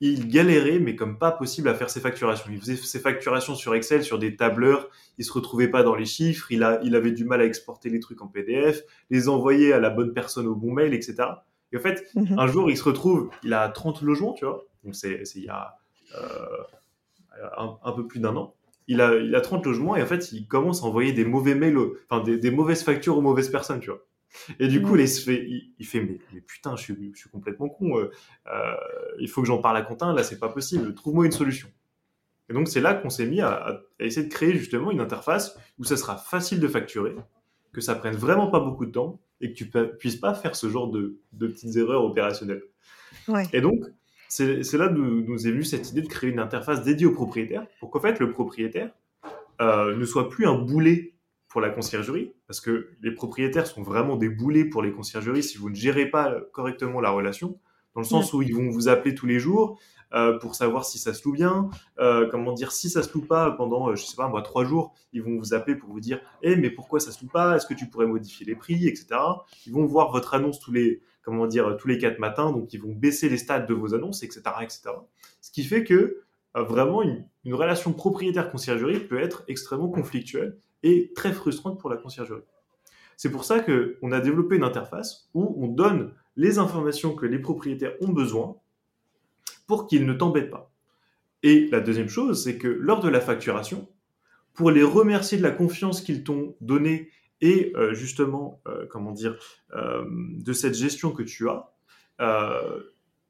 il 0.00 0.28
galérait, 0.28 0.80
mais 0.80 0.96
comme 0.96 1.16
pas 1.16 1.30
possible 1.30 1.68
à 1.68 1.74
faire 1.74 1.88
ses 1.88 2.00
facturations. 2.00 2.50
Il 2.50 2.60
faisait 2.60 2.74
ses 2.74 2.98
facturations 2.98 3.54
sur 3.54 3.72
Excel, 3.74 4.02
sur 4.02 4.18
des 4.18 4.34
tableurs, 4.34 4.88
il 5.16 5.24
se 5.24 5.32
retrouvait 5.32 5.68
pas 5.68 5.84
dans 5.84 5.94
les 5.94 6.06
chiffres, 6.06 6.50
il, 6.50 6.64
a, 6.64 6.80
il 6.82 6.96
avait 6.96 7.12
du 7.12 7.24
mal 7.24 7.40
à 7.40 7.44
exporter 7.44 7.88
les 7.88 8.00
trucs 8.00 8.20
en 8.20 8.26
PDF, 8.26 8.82
les 9.10 9.28
envoyer 9.28 9.72
à 9.72 9.78
la 9.78 9.90
bonne 9.90 10.12
personne 10.12 10.48
au 10.48 10.56
bon 10.56 10.72
mail, 10.72 10.92
etc. 10.92 11.28
Et 11.70 11.76
en 11.76 11.80
fait, 11.80 12.04
mhm. 12.16 12.36
un 12.36 12.46
jour, 12.48 12.68
il 12.68 12.76
se 12.76 12.82
retrouve, 12.82 13.30
il 13.44 13.54
a 13.54 13.68
30 13.68 14.02
logements, 14.02 14.32
tu 14.32 14.44
vois, 14.44 14.64
donc 14.82 14.96
c'est 14.96 15.22
il 15.36 15.44
y 15.44 15.48
a 15.48 15.76
euh, 16.18 17.76
un, 17.84 17.92
peu 17.92 18.04
plus 18.04 18.18
d'un 18.18 18.34
an. 18.34 18.54
Il 18.88 19.00
a, 19.00 19.14
il 19.14 19.32
a 19.36 19.40
30 19.40 19.64
logements 19.64 19.94
et 19.94 20.02
en 20.02 20.06
fait, 20.06 20.32
il 20.32 20.48
commence 20.48 20.82
à 20.82 20.86
envoyer 20.86 21.12
des 21.12 21.24
mauvais 21.24 21.54
mails, 21.54 21.78
enfin 22.10 22.24
des, 22.24 22.38
des 22.38 22.50
mauvaises 22.50 22.82
factures 22.82 23.16
aux 23.16 23.22
mauvaises 23.22 23.50
personnes, 23.50 23.78
tu 23.78 23.90
vois. 23.90 24.04
Et 24.58 24.68
du 24.68 24.82
coup, 24.82 24.96
il, 24.96 25.06
fait, 25.08 25.46
il, 25.78 25.86
fait 25.86 26.00
mais, 26.00 26.18
mais, 26.32 26.40
putain, 26.40 26.76
je 26.76 26.82
suis, 26.82 27.12
je 27.14 27.20
suis 27.20 27.30
complètement 27.30 27.68
con. 27.68 27.98
Euh, 27.98 28.10
euh, 28.46 28.74
il 29.20 29.28
faut 29.28 29.42
que 29.42 29.48
j'en 29.48 29.58
parle 29.58 29.76
à 29.76 29.82
Quentin. 29.82 30.12
Là, 30.14 30.22
c'est 30.22 30.38
pas 30.38 30.48
possible. 30.48 30.94
Trouve-moi 30.94 31.26
une 31.26 31.32
solution. 31.32 31.68
Et 32.48 32.54
donc, 32.54 32.68
c'est 32.68 32.80
là 32.80 32.94
qu'on 32.94 33.10
s'est 33.10 33.26
mis 33.26 33.40
à, 33.40 33.82
essayer 33.98 34.26
de 34.26 34.32
créer 34.32 34.54
justement 34.54 34.90
une 34.90 35.00
interface 35.00 35.56
où 35.78 35.84
ça 35.84 35.96
sera 35.96 36.16
facile 36.16 36.60
de 36.60 36.68
facturer, 36.68 37.14
que 37.72 37.80
ça 37.80 37.94
prenne 37.94 38.16
vraiment 38.16 38.48
pas 38.48 38.60
beaucoup 38.60 38.86
de 38.86 38.92
temps 38.92 39.20
et 39.40 39.52
que 39.52 39.54
tu 39.54 39.70
puisses 39.98 40.16
pas 40.16 40.34
faire 40.34 40.56
ce 40.56 40.68
genre 40.68 40.90
de, 40.90 41.18
de 41.32 41.46
petites 41.46 41.76
erreurs 41.76 42.04
opérationnelles. 42.04 42.62
Et 43.52 43.60
donc, 43.60 43.80
c'est 44.28 44.72
là 44.74 44.88
d'où 44.88 45.02
nous 45.02 45.46
est 45.46 45.50
venue 45.50 45.64
cette 45.64 45.90
idée 45.90 46.02
de 46.02 46.08
créer 46.08 46.30
une 46.30 46.38
interface 46.38 46.82
dédiée 46.82 47.06
au 47.06 47.12
propriétaire 47.12 47.66
pour 47.80 47.90
qu'en 47.90 48.00
fait, 48.00 48.18
le 48.18 48.30
propriétaire 48.30 48.90
euh, 49.60 49.94
ne 49.96 50.04
soit 50.04 50.28
plus 50.28 50.46
un 50.46 50.56
boulet 50.56 51.11
pour 51.52 51.60
la 51.60 51.68
conciergerie, 51.68 52.32
parce 52.46 52.62
que 52.62 52.88
les 53.02 53.10
propriétaires 53.10 53.66
sont 53.66 53.82
vraiment 53.82 54.16
des 54.16 54.30
boulets 54.30 54.64
pour 54.64 54.80
les 54.80 54.90
conciergeries 54.90 55.42
si 55.42 55.58
vous 55.58 55.68
ne 55.68 55.74
gérez 55.74 56.06
pas 56.06 56.40
correctement 56.50 56.98
la 56.98 57.10
relation, 57.10 57.58
dans 57.94 58.00
le 58.00 58.06
sens 58.06 58.32
où 58.32 58.40
ils 58.40 58.54
vont 58.54 58.70
vous 58.70 58.88
appeler 58.88 59.14
tous 59.14 59.26
les 59.26 59.38
jours 59.38 59.78
euh, 60.14 60.38
pour 60.38 60.54
savoir 60.54 60.86
si 60.86 60.98
ça 60.98 61.12
se 61.12 61.22
loue 61.24 61.34
bien, 61.34 61.68
euh, 61.98 62.26
comment 62.30 62.54
dire, 62.54 62.72
si 62.72 62.88
ça 62.88 63.02
se 63.02 63.12
loue 63.12 63.26
pas 63.26 63.50
pendant, 63.50 63.90
euh, 63.90 63.96
je 63.96 64.04
sais 64.06 64.16
pas, 64.16 64.28
moi, 64.28 64.40
trois 64.40 64.64
jours, 64.64 64.94
ils 65.12 65.22
vont 65.22 65.36
vous 65.36 65.52
appeler 65.52 65.76
pour 65.76 65.90
vous 65.90 66.00
dire, 66.00 66.22
eh, 66.40 66.56
mais 66.56 66.70
pourquoi 66.70 67.00
ça 67.00 67.12
se 67.12 67.22
loue 67.22 67.30
pas, 67.30 67.56
est-ce 67.56 67.66
que 67.66 67.74
tu 67.74 67.86
pourrais 67.86 68.06
modifier 68.06 68.46
les 68.46 68.54
prix, 68.54 68.88
etc. 68.88 69.08
Ils 69.66 69.74
vont 69.74 69.84
voir 69.84 70.10
votre 70.10 70.32
annonce 70.32 70.58
tous 70.58 70.72
les, 70.72 71.02
comment 71.20 71.46
dire, 71.46 71.76
tous 71.78 71.88
les 71.88 71.98
quatre 71.98 72.18
matins, 72.18 72.50
donc 72.50 72.72
ils 72.72 72.80
vont 72.80 72.94
baisser 72.94 73.28
les 73.28 73.36
stades 73.36 73.66
de 73.68 73.74
vos 73.74 73.94
annonces, 73.94 74.22
etc., 74.22 74.42
etc. 74.62 74.84
Ce 75.42 75.50
qui 75.50 75.64
fait 75.64 75.84
que 75.84 76.22
vraiment 76.54 77.02
une, 77.02 77.26
une 77.44 77.54
relation 77.54 77.92
propriétaire-conciergerie 77.92 79.00
peut 79.00 79.20
être 79.20 79.44
extrêmement 79.48 79.90
conflictuelle 79.90 80.56
et 80.82 81.12
très 81.14 81.32
frustrante 81.32 81.80
pour 81.80 81.90
la 81.90 81.96
conciergerie. 81.96 82.42
C'est 83.16 83.30
pour 83.30 83.44
ça 83.44 83.60
qu'on 83.60 84.12
a 84.12 84.20
développé 84.20 84.56
une 84.56 84.64
interface 84.64 85.28
où 85.34 85.54
on 85.62 85.68
donne 85.68 86.12
les 86.36 86.58
informations 86.58 87.14
que 87.14 87.26
les 87.26 87.38
propriétaires 87.38 87.94
ont 88.00 88.08
besoin 88.08 88.56
pour 89.66 89.86
qu'ils 89.86 90.06
ne 90.06 90.12
t'embêtent 90.12 90.50
pas. 90.50 90.72
Et 91.42 91.68
la 91.70 91.80
deuxième 91.80 92.08
chose, 92.08 92.42
c'est 92.42 92.58
que 92.58 92.68
lors 92.68 93.00
de 93.00 93.08
la 93.08 93.20
facturation, 93.20 93.88
pour 94.54 94.70
les 94.70 94.82
remercier 94.82 95.38
de 95.38 95.42
la 95.42 95.50
confiance 95.50 96.00
qu'ils 96.00 96.24
t'ont 96.24 96.56
donnée 96.60 97.10
et 97.40 97.72
euh, 97.76 97.94
justement, 97.94 98.60
euh, 98.68 98.86
comment 98.88 99.12
dire, 99.12 99.36
euh, 99.74 100.04
de 100.08 100.52
cette 100.52 100.74
gestion 100.74 101.10
que 101.10 101.22
tu 101.22 101.48
as, 101.48 101.68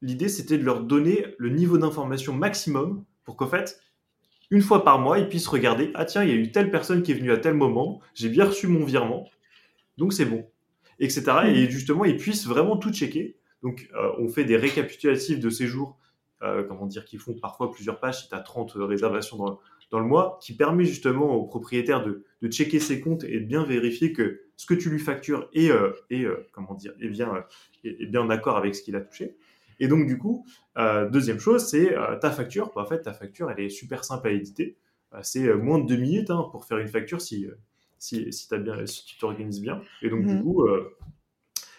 l'idée 0.03 0.29
c'était 0.29 0.59
de 0.59 0.65
leur 0.65 0.83
donner 0.83 1.35
le 1.39 1.49
niveau 1.49 1.79
d'information 1.79 2.35
maximum 2.35 3.05
pour 3.25 3.37
qu'en 3.37 3.47
fait, 3.47 3.81
une 4.53 4.63
fois 4.63 4.85
par 4.85 5.01
mois, 5.01 5.19
ils 5.19 5.29
puissent 5.29 5.49
regarder, 5.49 5.91
ah 5.95 6.05
tiens, 6.05 6.23
il 6.23 6.29
y 6.29 6.33
a 6.33 6.37
eu 6.37 6.53
telle 6.53 6.71
personne 6.71 7.03
qui 7.03 7.11
est 7.11 7.15
venue 7.15 7.33
à 7.33 7.39
tel 7.39 7.55
moment, 7.55 8.01
j'ai 8.15 8.29
bien 8.29 8.45
reçu 8.45 8.69
mon 8.69 8.85
virement, 8.85 9.29
donc 9.99 10.13
c'est 10.13 10.25
bon, 10.25 10.47
etc. 11.01 11.25
Et 11.47 11.69
justement, 11.69 12.05
ils 12.05 12.17
puissent 12.17 12.47
vraiment 12.47 12.77
tout 12.77 12.93
checker. 12.93 13.37
Donc, 13.63 13.89
on 14.19 14.29
fait 14.29 14.45
des 14.45 14.57
récapitulatifs 14.57 15.41
de 15.41 15.51
séjours, 15.51 15.99
comment 16.41 16.87
dire, 16.87 17.05
qui 17.05 17.17
font 17.17 17.35
parfois 17.35 17.71
plusieurs 17.71 17.99
pages 17.99 18.23
si 18.23 18.29
tu 18.29 18.35
as 18.35 18.41
30 18.41 18.73
réservations 18.77 19.37
dans, 19.37 19.61
dans 19.93 20.01
le 20.01 20.07
mois, 20.07 20.39
qui 20.43 20.57
permet 20.57 20.85
justement 20.85 21.35
au 21.35 21.45
propriétaire 21.45 22.03
de, 22.03 22.25
de, 22.41 22.49
checker 22.51 22.81
ses 22.81 23.01
comptes 23.01 23.25
et 23.25 23.41
de 23.41 23.45
bien 23.45 23.63
vérifier 23.63 24.13
que 24.13 24.43
ce 24.63 24.67
que 24.67 24.75
tu 24.75 24.91
lui 24.91 25.01
factures 25.01 25.49
est, 25.53 25.71
euh, 25.71 25.91
euh, 26.13 26.49
comment 26.53 26.75
dire, 26.75 26.93
est 27.01 27.09
bien, 27.09 27.35
euh, 27.35 27.41
est, 27.85 28.07
bien 28.07 28.25
d'accord 28.25 28.57
avec 28.57 28.75
ce 28.75 28.83
qu'il 28.83 28.95
a 28.95 29.01
touché. 29.01 29.37
Et 29.83 29.89
donc 29.89 30.07
du 30.07 30.17
coup, 30.17 30.47
deuxième 31.11 31.41
chose, 31.41 31.67
c'est 31.67 31.93
ta 32.21 32.31
facture. 32.31 32.71
Bah, 32.75 32.83
en 32.83 32.87
fait, 32.87 33.03
ta 33.03 33.13
facture, 33.13 33.51
elle 33.51 33.65
est 33.65 33.69
super 33.69 34.05
simple 34.05 34.29
à 34.29 34.31
éditer. 34.31 34.77
c'est 35.23 35.53
moins 35.55 35.81
de 35.81 35.89
deux 35.89 35.97
minutes 35.97 36.31
hein, 36.31 36.47
pour 36.53 36.65
faire 36.65 36.79
une 36.79 36.87
facture 36.87 37.21
si, 37.21 37.49
si, 37.99 38.33
si, 38.33 38.55
as 38.55 38.59
bien, 38.59 38.87
si 38.87 39.05
tu 39.05 39.19
t'organises 39.19 39.61
bien. 39.61 39.83
Et 40.01 40.09
donc 40.09 40.25
du 40.25 40.35
mhm. 40.35 40.43
coup, 40.45 40.65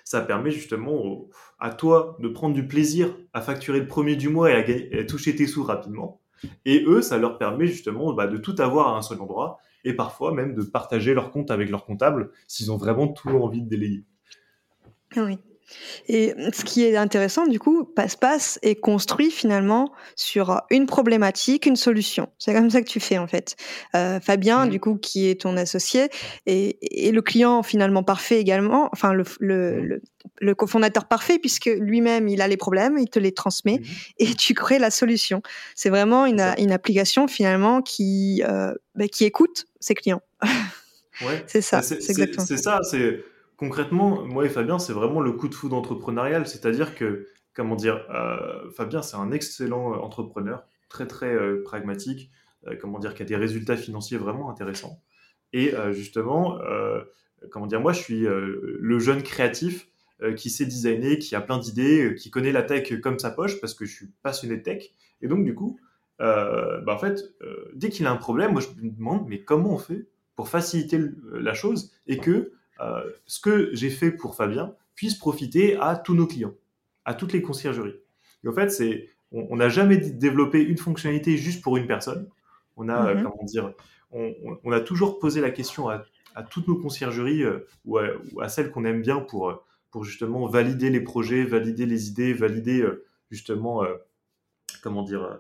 ça 0.04 0.20
permet 0.20 0.52
justement 0.52 1.30
à 1.60 1.72
toi 1.72 2.18
de 2.20 2.28
prendre 2.28 2.54
du 2.54 2.68
plaisir 2.68 3.16
à 3.32 3.39
facturer 3.39 3.80
le 3.80 3.88
premier 3.88 4.18
du 4.18 4.28
mois 4.28 4.52
et 4.52 5.00
à 5.00 5.04
toucher 5.06 5.34
tes 5.34 5.48
sous 5.48 5.63
rapidement. 5.63 6.20
Et 6.66 6.84
eux, 6.86 7.02
ça 7.02 7.18
leur 7.18 7.38
permet 7.38 7.68
justement 7.68 8.12
bah, 8.12 8.28
de 8.28 8.36
tout 8.36 8.56
avoir 8.60 8.89
à 8.89 8.98
un 8.98 9.02
seul 9.02 9.22
endroit 9.22 9.60
et 9.86 9.94
parfois 9.94 10.34
même 10.34 10.56
de 10.56 10.62
partager 10.62 11.13
leur 11.13 11.32
compte 11.32 11.52
avec 11.52 11.70
leur 11.70 11.86
comptable 11.86 12.32
s'ils 12.48 12.70
ont 12.70 12.78
vraiment 12.78 13.08
tout 13.08 13.30
envie 13.30 13.62
de 13.62 13.70
déléguer. 13.70 14.04
Oui. 15.16 15.39
Et 16.08 16.34
ce 16.54 16.63
qui 16.63 16.84
est 16.84 16.95
intéressant, 16.95 17.47
du 17.47 17.60
coup, 17.60 17.86
Passe-Passe 17.86 18.60
est 18.62 18.76
construit 18.76 19.32
finalement 19.32 19.91
sur 20.15 20.62
une 20.69 20.86
problématique, 20.86 21.65
une 21.65 21.76
solution. 21.76 22.30
C'est 22.38 22.54
comme 22.54 22.69
ça 22.69 22.82
que 22.82 22.88
tu 22.88 22.99
fais 22.99 23.17
en 23.17 23.28
fait. 23.28 23.56
Euh, 23.95 24.19
Fabien, 24.19 24.65
mmh. 24.65 24.69
du 24.69 24.80
coup, 24.80 24.95
qui 24.95 25.30
est 25.30 25.41
ton 25.41 25.58
associé, 25.58 26.10
et, 26.45 27.12
le 27.12 27.21
client 27.21 27.63
finalement 27.63 28.04
parfait 28.04 28.39
également, 28.39 28.89
enfin 28.91 29.13
le, 29.13 29.23
le, 29.39 30.02
le, 30.39 30.56
cofondateur 30.56 31.06
parfait, 31.08 31.38
puisque 31.38 31.69
lui-même, 31.80 32.28
il 32.28 32.41
a 32.41 32.47
les 32.47 32.58
problèmes, 32.58 32.97
il 32.97 33.10
te 33.10 33.19
les 33.19 33.34
transmet, 33.34 33.80
mmh. 33.80 33.84
et 34.19 34.34
tu 34.36 34.54
crées 34.54 34.80
la 34.80 34.91
solution. 34.91 35.41
C'est 35.76 35.89
vraiment 35.89 36.26
une, 36.26 36.41
une, 36.58 36.71
application 36.71 37.28
finalement 37.28 37.82
qui, 37.82 38.43
euh, 38.47 38.73
bah, 38.95 39.08
qui 39.08 39.26
écoute 39.26 39.65
ses 39.80 39.93
clients. 39.93 40.21
Ouais. 41.21 41.43
c'est 41.47 41.62
ça, 41.62 41.82
c'est 41.82 41.97
exactement 42.10 42.45
C'est 42.45 42.58
ça, 42.58 42.80
c'est 42.84 43.23
concrètement, 43.58 44.24
moi 44.26 44.46
et 44.46 44.50
Fabien, 44.50 44.80
c'est 44.80 44.94
vraiment 44.94 45.22
le 45.22 45.32
coup 45.32 45.48
de 45.48 45.56
foudre 45.56 45.76
entrepreneurial. 45.76 46.48
C'est-à-dire 46.48 46.96
que, 46.96 47.28
comment 47.54 47.76
dire, 47.76 48.06
euh, 48.10 48.70
Fabien, 48.72 49.02
c'est 49.02 49.18
un 49.18 49.32
excellent 49.32 49.94
euh, 49.94 49.98
entrepreneur, 49.98 50.63
très 50.89 51.08
très 51.08 51.34
euh, 51.34 51.62
pragmatique, 51.63 52.32
comment 52.80 53.00
dire, 53.00 53.13
qui 53.13 53.22
a 53.22 53.26
des 53.26 53.36
résultats 53.36 53.76
financiers 53.76 54.18
vraiment 54.18 54.50
intéressants. 54.50 55.02
Et 55.52 55.74
justement, 55.92 56.60
comment 57.52 57.68
dire, 57.68 57.82
moi, 57.82 57.92
je 57.92 58.00
suis 58.00 58.22
le 58.22 59.00
jeune 59.00 59.22
créatif 59.22 59.89
qui 60.38 60.50
sait 60.50 60.66
designer, 60.66 61.20
qui 61.20 61.36
a 61.36 61.42
plein 61.42 61.58
d'idées, 61.58 62.16
qui 62.18 62.32
connaît 62.32 62.54
la 62.54 62.63
tech 62.63 63.02
comme 63.02 63.20
sa 63.20 63.32
poche 63.32 63.60
parce 63.60 63.74
que 63.74 63.84
je 63.84 63.94
suis 63.94 64.08
passionné 64.24 64.56
de 64.56 64.63
tech. 64.63 64.92
Et 65.22 65.28
donc, 65.28 65.44
du 65.44 65.54
coup, 65.54 65.78
bah, 66.20 66.86
en 66.88 66.98
fait, 66.98 67.36
dès 67.74 67.89
qu'il 67.89 68.08
a 68.08 68.12
un 68.12 68.16
problème, 68.16 68.54
moi, 68.54 68.62
je 68.62 68.70
me 68.82 68.89
demande, 68.92 69.28
mais 69.28 69.42
comment 69.42 69.74
on 69.74 69.78
fait 69.78 70.08
pour 70.38 70.48
faciliter 70.48 71.02
la 71.34 71.54
chose 71.54 71.92
et 72.08 72.18
que 72.18 72.54
ce 73.26 73.39
que 73.39 73.69
j'ai 73.74 73.89
fait 73.89 74.12
pour 74.12 74.36
Fabien 74.36 74.76
puisse 74.96 75.15
profiter 75.15 75.78
à 75.78 75.96
tous 75.96 76.15
nos 76.15 76.28
clients, 76.28 76.54
à 77.06 77.13
toutes 77.13 77.34
les 77.34 77.41
conciergeries. 77.41 77.96
Et 78.43 78.48
en 78.48 78.54
fait, 78.54 78.69
c'est, 78.69 79.10
on 79.32 79.56
n'a 79.56 79.69
jamais 79.69 79.98
développé 79.98 80.62
une 80.62 80.78
fonctionnalité 80.78 81.38
juste 81.38 81.63
pour 81.63 81.78
une 81.78 81.88
personne. 81.88 82.30
On 82.78 82.89
a, 82.89 83.10
euh, 83.10 83.15
mhm. 83.15 83.24
comment 83.24 83.43
dire, 83.43 83.74
on, 84.12 84.72
a 84.72 84.80
toujours 84.80 85.19
posé 85.19 85.41
la 85.41 85.50
question 85.50 85.89
à, 85.89 86.04
toutes 86.50 86.67
nos 86.67 86.76
conciergeries 86.76 87.43
euh, 87.43 87.67
ou, 87.86 87.98
à, 87.98 88.50
celles 88.50 88.72
qu'on 88.72 88.86
aime 88.86 89.02
bien 89.02 89.19
pour, 89.19 89.63
pour 89.91 90.04
justement 90.04 90.48
valider 90.48 90.89
les 90.89 91.02
projets, 91.02 91.43
valider 91.43 91.86
les 91.86 92.10
idées, 92.10 92.34
valider 92.34 92.86
justement, 93.32 93.84
comment 94.82 95.04
dire, 95.04 95.39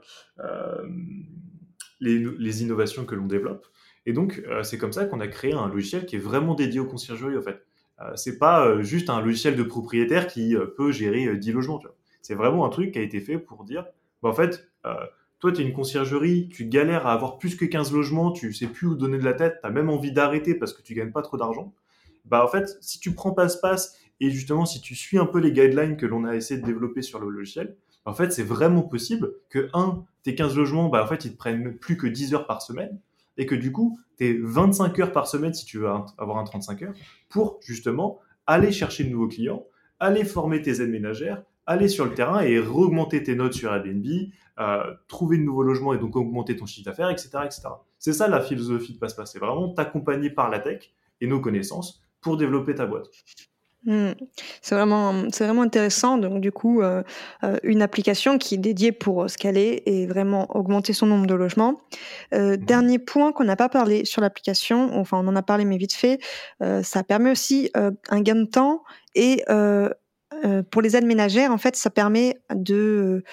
les, 1.99 2.19
les, 2.19 2.63
innovations 2.63 3.05
que 3.05 3.15
l'on 3.15 3.27
développe. 3.27 3.67
Et 4.05 4.13
donc, 4.13 4.41
euh, 4.47 4.63
c'est 4.63 4.77
comme 4.77 4.93
ça 4.93 5.05
qu'on 5.05 5.19
a 5.19 5.27
créé 5.27 5.53
un 5.53 5.67
logiciel 5.67 6.05
qui 6.05 6.15
est 6.15 6.19
vraiment 6.19 6.55
dédié 6.55 6.79
aux 6.79 6.85
conciergeries, 6.85 7.37
en 7.37 7.41
fait. 7.41 7.65
Euh, 8.01 8.11
c'est 8.15 8.37
pas 8.37 8.65
euh, 8.65 8.83
juste 8.83 9.09
un 9.09 9.21
logiciel 9.21 9.55
de 9.55 9.63
propriétaire 9.63 10.27
qui 10.27 10.55
peut 10.77 10.91
gérer 10.91 11.37
10 11.37 11.51
logements, 11.51 11.81
C'est 12.21 12.35
vraiment 12.35 12.65
un 12.65 12.69
truc 12.69 12.91
qui 12.91 12.99
a 12.99 13.01
été 13.01 13.19
fait 13.21 13.37
pour 13.37 13.63
dire, 13.63 13.85
bah, 14.21 14.29
en 14.29 14.33
fait, 14.33 14.69
toi, 15.39 15.51
tu 15.51 15.61
es 15.61 15.65
une 15.65 15.73
conciergerie, 15.73 16.49
tu 16.49 16.65
galères 16.65 17.07
à 17.07 17.13
avoir 17.13 17.37
plus 17.37 17.55
que 17.55 17.65
15 17.65 17.93
logements, 17.93 18.31
tu 18.31 18.53
sais 18.53 18.67
plus 18.67 18.87
où 18.87 18.95
donner 18.95 19.17
de 19.17 19.25
la 19.25 19.33
tête, 19.33 19.57
tu 19.61 19.67
as 19.67 19.71
même 19.71 19.89
envie 19.89 20.11
d'arrêter 20.11 20.55
parce 20.55 20.73
que 20.73 20.81
tu 20.81 20.93
gagnes 20.93 21.11
pas 21.11 21.21
trop 21.21 21.37
d'argent. 21.37 21.73
Bah, 22.25 22.43
en 22.43 22.47
fait, 22.47 22.77
si 22.81 22.99
tu 22.99 23.13
prends 23.13 23.31
passe-passe 23.31 23.97
et 24.19 24.29
justement, 24.29 24.65
si 24.65 24.81
tu 24.81 24.95
suis 24.95 25.17
un 25.17 25.25
peu 25.25 25.39
les 25.39 25.51
guidelines 25.51 25.97
que 25.97 26.05
l'on 26.05 26.23
a 26.23 26.35
essayé 26.35 26.59
de 26.59 26.65
développer 26.65 27.01
sur 27.01 27.19
le 27.19 27.29
logiciel, 27.29 27.75
en 28.05 28.13
fait, 28.13 28.31
c'est 28.31 28.43
vraiment 28.43 28.81
possible 28.81 29.33
que, 29.49 29.69
un, 29.73 30.03
tes 30.23 30.35
15 30.35 30.55
logements, 30.55 30.89
bah, 30.89 31.03
en 31.03 31.07
fait, 31.07 31.25
ils 31.25 31.33
te 31.33 31.37
prennent 31.37 31.77
plus 31.77 31.97
que 31.97 32.07
10 32.07 32.33
heures 32.33 32.47
par 32.47 32.61
semaine 32.61 32.99
et 33.37 33.45
que 33.45 33.55
du 33.55 33.71
coup, 33.71 33.99
tu 34.17 34.25
es 34.25 34.37
25 34.41 34.99
heures 34.99 35.11
par 35.11 35.27
semaine 35.27 35.53
si 35.53 35.65
tu 35.65 35.79
veux 35.79 35.89
avoir 36.17 36.37
un 36.37 36.43
35 36.43 36.81
heures 36.83 36.93
pour 37.29 37.59
justement 37.61 38.19
aller 38.47 38.71
chercher 38.71 39.03
de 39.03 39.09
nouveaux 39.09 39.27
clients, 39.27 39.65
aller 39.99 40.25
former 40.25 40.61
tes 40.61 40.81
aides 40.81 40.89
ménagères, 40.89 41.43
aller 41.65 41.87
sur 41.87 42.05
le 42.05 42.13
terrain 42.13 42.41
et 42.41 42.59
augmenter 42.59 43.23
tes 43.23 43.35
notes 43.35 43.53
sur 43.53 43.73
Airbnb, 43.73 44.05
euh, 44.59 44.93
trouver 45.07 45.37
de 45.37 45.43
nouveaux 45.43 45.63
logements 45.63 45.93
et 45.93 45.97
donc 45.97 46.15
augmenter 46.15 46.55
ton 46.55 46.65
chiffre 46.65 46.85
d'affaires, 46.85 47.09
etc. 47.09 47.29
etc. 47.45 47.61
C'est 47.99 48.13
ça 48.13 48.27
la 48.27 48.41
philosophie 48.41 48.93
de 48.93 48.99
Passe-Passe, 48.99 49.31
c'est 49.31 49.39
vraiment 49.39 49.69
t'accompagner 49.73 50.29
par 50.29 50.49
la 50.49 50.59
tech 50.59 50.93
et 51.21 51.27
nos 51.27 51.39
connaissances 51.39 52.03
pour 52.21 52.37
développer 52.37 52.75
ta 52.75 52.85
boîte. 52.85 53.07
Mmh. 53.85 54.11
C'est 54.61 54.75
vraiment, 54.75 55.29
c'est 55.31 55.45
vraiment 55.45 55.63
intéressant. 55.63 56.17
Donc, 56.17 56.39
du 56.39 56.51
coup, 56.51 56.81
euh, 56.81 57.03
euh, 57.43 57.57
une 57.63 57.81
application 57.81 58.37
qui 58.37 58.55
est 58.55 58.59
dédiée 58.59 58.91
pour 58.91 59.29
scaler 59.29 59.83
et 59.85 60.07
vraiment 60.07 60.47
augmenter 60.55 60.93
son 60.93 61.05
nombre 61.05 61.27
de 61.27 61.33
logements. 61.33 61.81
Euh, 62.33 62.53
mmh. 62.53 62.57
Dernier 62.57 62.99
point 62.99 63.31
qu'on 63.33 63.43
n'a 63.43 63.55
pas 63.55 63.69
parlé 63.69 64.05
sur 64.05 64.21
l'application, 64.21 64.97
enfin, 64.97 65.17
on 65.21 65.27
en 65.27 65.35
a 65.35 65.41
parlé, 65.41 65.65
mais 65.65 65.77
vite 65.77 65.93
fait, 65.93 66.19
ça 66.81 67.03
permet 67.03 67.31
aussi 67.31 67.71
un 67.73 68.21
gain 68.21 68.35
de 68.35 68.45
temps 68.45 68.83
et 69.15 69.43
pour 70.71 70.81
les 70.81 70.95
aides 70.95 71.05
ménagères, 71.05 71.51
en 71.51 71.57
fait, 71.57 71.75
ça 71.75 71.89
permet 71.89 72.39
de 72.53 73.23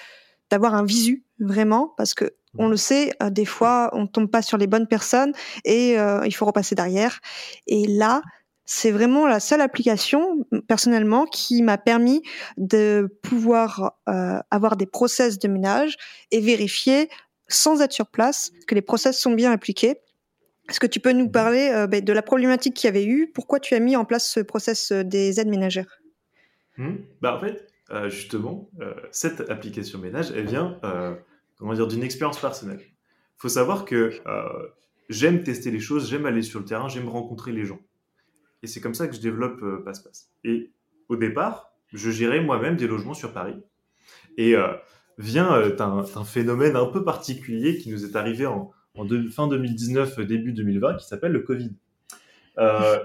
d'avoir 0.49 0.75
un 0.75 0.83
visu 0.83 1.23
vraiment 1.39 1.93
parce 1.95 2.13
que 2.13 2.31
on 2.57 2.67
mmh. 2.67 2.71
le 2.71 2.77
sait, 2.77 3.11
des 3.31 3.45
fois, 3.45 3.89
on 3.93 4.05
tombe 4.07 4.29
pas 4.29 4.41
sur 4.41 4.57
les 4.57 4.67
bonnes 4.67 4.87
personnes 4.87 5.33
et 5.63 5.95
il 6.25 6.35
faut 6.35 6.45
repasser 6.45 6.75
derrière. 6.75 7.19
Et 7.67 7.87
là, 7.87 8.21
c'est 8.73 8.91
vraiment 8.91 9.27
la 9.27 9.41
seule 9.41 9.59
application, 9.59 10.47
personnellement, 10.65 11.25
qui 11.25 11.61
m'a 11.61 11.77
permis 11.77 12.21
de 12.55 13.13
pouvoir 13.21 13.97
euh, 14.07 14.39
avoir 14.49 14.77
des 14.77 14.85
process 14.85 15.39
de 15.39 15.49
ménage 15.49 15.97
et 16.31 16.39
vérifier, 16.39 17.09
sans 17.49 17.81
être 17.81 17.91
sur 17.91 18.07
place, 18.07 18.53
que 18.67 18.73
les 18.73 18.81
process 18.81 19.19
sont 19.19 19.33
bien 19.33 19.51
appliqués. 19.51 19.97
Est-ce 20.69 20.79
que 20.79 20.87
tu 20.87 21.01
peux 21.01 21.11
nous 21.11 21.27
parler 21.27 21.69
euh, 21.69 21.85
ben, 21.85 22.01
de 22.01 22.13
la 22.13 22.21
problématique 22.21 22.73
qu'il 22.75 22.87
y 22.87 22.87
avait 22.87 23.03
eu? 23.03 23.29
Pourquoi 23.33 23.59
tu 23.59 23.75
as 23.75 23.81
mis 23.81 23.97
en 23.97 24.05
place 24.05 24.31
ce 24.31 24.39
process 24.39 24.93
euh, 24.93 25.03
des 25.03 25.41
aides 25.41 25.49
ménagères? 25.49 25.99
Mmh. 26.77 26.95
bah, 27.21 27.35
En 27.35 27.41
fait, 27.41 27.67
justement, 28.07 28.69
cette 29.11 29.49
application 29.49 29.99
ménage, 29.99 30.31
elle 30.33 30.45
vient 30.47 30.79
comment 31.57 31.73
dire, 31.73 31.87
d'une 31.87 32.03
expérience 32.03 32.39
personnelle. 32.39 32.79
Il 32.79 33.41
faut 33.41 33.49
savoir 33.49 33.83
que 33.83 34.13
j'aime 35.09 35.43
tester 35.43 35.71
les 35.71 35.81
choses, 35.81 36.09
j'aime 36.09 36.25
aller 36.25 36.41
sur 36.41 36.59
le 36.61 36.65
terrain, 36.65 36.87
j'aime 36.87 37.09
rencontrer 37.09 37.51
les 37.51 37.65
gens. 37.65 37.79
Et 38.63 38.67
c'est 38.67 38.81
comme 38.81 38.93
ça 38.93 39.07
que 39.07 39.15
je 39.15 39.21
développe 39.21 39.61
euh, 39.63 39.81
Passe-Passe. 39.83 40.31
Et 40.43 40.71
au 41.09 41.15
départ, 41.15 41.73
je 41.93 42.09
gérais 42.09 42.41
moi-même 42.41 42.75
des 42.75 42.87
logements 42.87 43.13
sur 43.13 43.33
Paris. 43.33 43.55
Et 44.37 44.55
euh, 44.55 44.73
vient 45.17 45.53
euh, 45.53 45.75
un, 45.79 46.23
phénomène 46.23 46.75
un 46.75 46.85
peu 46.85 47.03
particulier 47.03 47.77
qui 47.77 47.89
nous 47.89 48.05
est 48.05 48.15
arrivé 48.15 48.45
en, 48.45 48.71
fin 49.31 49.47
2019, 49.47 50.19
début 50.21 50.53
2020, 50.53 50.97
qui 50.97 51.07
s'appelle 51.07 51.31
le 51.31 51.41
Covid. 51.41 51.71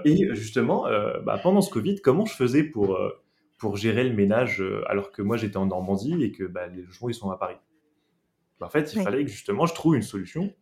et 0.05 0.35
justement, 0.35 0.85
bah, 1.23 1.39
pendant 1.41 1.61
ce 1.61 1.71
Covid, 1.71 2.01
comment 2.01 2.25
je 2.25 2.33
faisais 2.33 2.63
pour, 2.63 2.99
pour 3.57 3.77
gérer 3.77 4.03
le 4.03 4.13
ménage 4.13 4.61
alors 4.87 5.11
que 5.11 5.21
moi 5.21 5.37
j'étais 5.37 5.55
en 5.55 5.67
Normandie 5.67 6.21
et 6.21 6.33
que 6.33 6.43
bah, 6.43 6.67
les 6.67 6.83
logements 6.83 7.07
ils 7.09 7.15
sont 7.15 7.31
à 7.31 7.37
Paris? 7.37 7.55
Bah, 8.59 8.65
en 8.65 8.69
fait, 8.69 8.93
il 8.93 9.01
fallait 9.01 9.23
que 9.23 9.31
justement 9.31 9.65
je 9.65 9.73
trouve 9.73 9.95
une 9.95 10.01
solution 10.01 10.53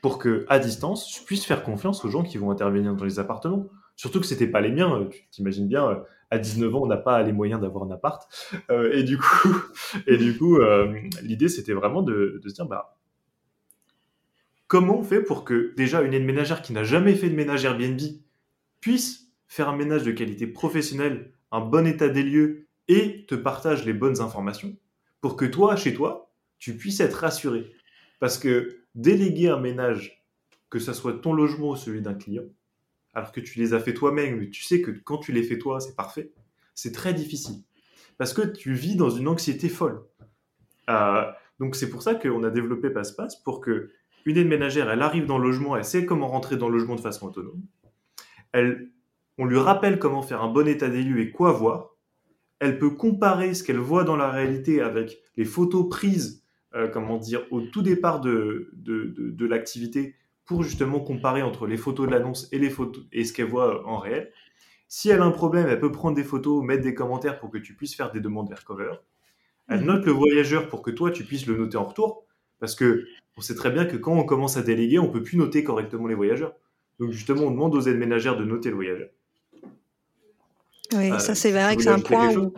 pour 0.00 0.18
que 0.18 0.46
à 0.48 0.58
distance, 0.58 1.12
je 1.12 1.24
puisse 1.24 1.44
faire 1.44 1.64
confiance 1.64 2.04
aux 2.04 2.08
gens 2.08 2.22
qui 2.22 2.38
vont 2.38 2.50
intervenir 2.50 2.94
dans 2.94 3.04
les 3.04 3.18
appartements. 3.18 3.66
Surtout 3.98 4.20
que 4.20 4.26
c'était 4.26 4.46
pas 4.46 4.60
les 4.60 4.70
miens. 4.70 5.08
Tu 5.10 5.28
t'imagines 5.32 5.66
bien, 5.66 5.88
euh, 5.88 5.96
à 6.30 6.38
19 6.38 6.72
ans, 6.72 6.82
on 6.84 6.86
n'a 6.86 6.96
pas 6.96 7.20
les 7.24 7.32
moyens 7.32 7.60
d'avoir 7.60 7.82
un 7.82 7.90
appart. 7.90 8.32
Euh, 8.70 8.92
et 8.92 9.02
du 9.02 9.18
coup, 9.18 9.54
et 10.06 10.16
du 10.16 10.38
coup, 10.38 10.58
euh, 10.58 10.96
l'idée 11.22 11.48
c'était 11.48 11.72
vraiment 11.72 12.02
de, 12.02 12.40
de, 12.40 12.48
se 12.48 12.54
dire, 12.54 12.66
bah, 12.66 12.96
comment 14.68 15.00
on 15.00 15.02
fait 15.02 15.20
pour 15.20 15.44
que 15.44 15.74
déjà 15.76 16.02
une 16.02 16.14
aide 16.14 16.24
ménagère 16.24 16.62
qui 16.62 16.72
n'a 16.72 16.84
jamais 16.84 17.16
fait 17.16 17.28
de 17.28 17.34
ménage 17.34 17.64
Airbnb 17.64 18.00
puisse 18.80 19.32
faire 19.48 19.68
un 19.68 19.76
ménage 19.76 20.04
de 20.04 20.12
qualité 20.12 20.46
professionnelle, 20.46 21.32
un 21.50 21.60
bon 21.60 21.84
état 21.84 22.08
des 22.08 22.22
lieux 22.22 22.68
et 22.86 23.26
te 23.26 23.34
partage 23.34 23.84
les 23.84 23.94
bonnes 23.94 24.20
informations 24.20 24.76
pour 25.20 25.34
que 25.34 25.44
toi, 25.44 25.74
chez 25.74 25.92
toi, 25.92 26.30
tu 26.60 26.76
puisses 26.76 27.00
être 27.00 27.14
rassuré. 27.14 27.72
Parce 28.20 28.38
que 28.38 28.78
déléguer 28.94 29.48
un 29.48 29.58
ménage, 29.58 30.24
que 30.70 30.78
ce 30.78 30.92
soit 30.92 31.14
ton 31.14 31.32
logement 31.32 31.70
ou 31.70 31.76
celui 31.76 32.00
d'un 32.00 32.14
client, 32.14 32.44
alors 33.14 33.32
que 33.32 33.40
tu 33.40 33.58
les 33.58 33.74
as 33.74 33.80
fait 33.80 33.94
toi-même, 33.94 34.50
tu 34.50 34.62
sais 34.62 34.80
que 34.80 34.90
quand 34.90 35.18
tu 35.18 35.32
les 35.32 35.42
fais 35.42 35.58
toi, 35.58 35.80
c'est 35.80 35.96
parfait, 35.96 36.32
c'est 36.74 36.92
très 36.92 37.14
difficile. 37.14 37.62
Parce 38.16 38.32
que 38.32 38.42
tu 38.42 38.72
vis 38.74 38.96
dans 38.96 39.10
une 39.10 39.28
anxiété 39.28 39.68
folle. 39.68 40.02
Euh, 40.90 41.24
donc 41.60 41.76
c'est 41.76 41.90
pour 41.90 42.02
ça 42.02 42.14
qu'on 42.14 42.42
a 42.44 42.50
développé 42.50 42.90
Passe-Passe, 42.90 43.36
pour 43.36 43.60
que 43.60 43.90
une 44.24 44.36
aide 44.36 44.48
ménagère, 44.48 44.90
elle 44.90 45.02
arrive 45.02 45.26
dans 45.26 45.38
le 45.38 45.44
logement, 45.44 45.76
elle 45.76 45.84
sait 45.84 46.04
comment 46.04 46.28
rentrer 46.28 46.56
dans 46.56 46.68
le 46.68 46.78
logement 46.78 46.96
de 46.96 47.00
façon 47.00 47.28
autonome. 47.28 47.62
Elle, 48.52 48.90
on 49.38 49.46
lui 49.46 49.58
rappelle 49.58 49.98
comment 49.98 50.22
faire 50.22 50.42
un 50.42 50.52
bon 50.52 50.66
état 50.66 50.88
des 50.88 51.02
lieux 51.02 51.20
et 51.20 51.30
quoi 51.30 51.52
voir. 51.52 51.94
Elle 52.58 52.78
peut 52.78 52.90
comparer 52.90 53.54
ce 53.54 53.62
qu'elle 53.62 53.78
voit 53.78 54.04
dans 54.04 54.16
la 54.16 54.30
réalité 54.30 54.82
avec 54.82 55.18
les 55.36 55.44
photos 55.44 55.88
prises 55.88 56.42
euh, 56.74 56.86
comment 56.86 57.16
dire, 57.16 57.46
au 57.50 57.62
tout 57.62 57.80
départ 57.80 58.20
de, 58.20 58.70
de, 58.74 59.46
l'activité 59.46 60.14
pour 60.48 60.62
justement 60.62 60.98
comparer 60.98 61.42
entre 61.42 61.66
les 61.66 61.76
photos 61.76 62.06
de 62.06 62.12
l'annonce 62.12 62.48
et 62.52 62.58
les 62.58 62.70
photos 62.70 63.04
et 63.12 63.24
ce 63.24 63.34
qu'elle 63.34 63.46
voit 63.46 63.86
en 63.86 63.98
réel. 63.98 64.32
Si 64.88 65.10
elle 65.10 65.20
a 65.20 65.24
un 65.24 65.30
problème, 65.30 65.68
elle 65.68 65.78
peut 65.78 65.92
prendre 65.92 66.16
des 66.16 66.24
photos, 66.24 66.64
mettre 66.64 66.82
des 66.82 66.94
commentaires 66.94 67.38
pour 67.38 67.50
que 67.50 67.58
tu 67.58 67.74
puisses 67.74 67.94
faire 67.94 68.10
des 68.10 68.20
demandes 68.20 68.48
vers 68.48 68.64
cover. 68.64 68.94
Elle 69.68 69.80
mhm. 69.80 69.86
note 69.86 70.06
le 70.06 70.12
voyageur 70.12 70.68
pour 70.68 70.80
que 70.80 70.90
toi 70.90 71.10
tu 71.10 71.24
puisses 71.24 71.46
le 71.46 71.54
noter 71.54 71.76
en 71.76 71.84
retour, 71.84 72.24
parce 72.60 72.74
que 72.74 73.04
on 73.36 73.42
sait 73.42 73.54
très 73.54 73.70
bien 73.70 73.84
que 73.84 73.98
quand 73.98 74.14
on 74.14 74.24
commence 74.24 74.56
à 74.56 74.62
déléguer, 74.62 74.98
on 74.98 75.10
peut 75.10 75.22
plus 75.22 75.36
noter 75.36 75.62
correctement 75.62 76.06
les 76.06 76.14
voyageurs. 76.14 76.54
Donc 76.98 77.12
justement, 77.12 77.42
on 77.42 77.50
demande 77.50 77.74
aux 77.74 77.82
aides 77.82 77.98
ménagères 77.98 78.36
de 78.38 78.44
noter 78.44 78.70
le 78.70 78.74
voyageur. 78.74 79.10
Oui, 80.94 81.10
ça 81.20 81.34
c'est 81.34 81.52
vrai 81.52 81.76
que 81.76 81.82
c'est 81.82 81.90
un 81.90 82.00
point 82.00 82.34
où 82.34 82.54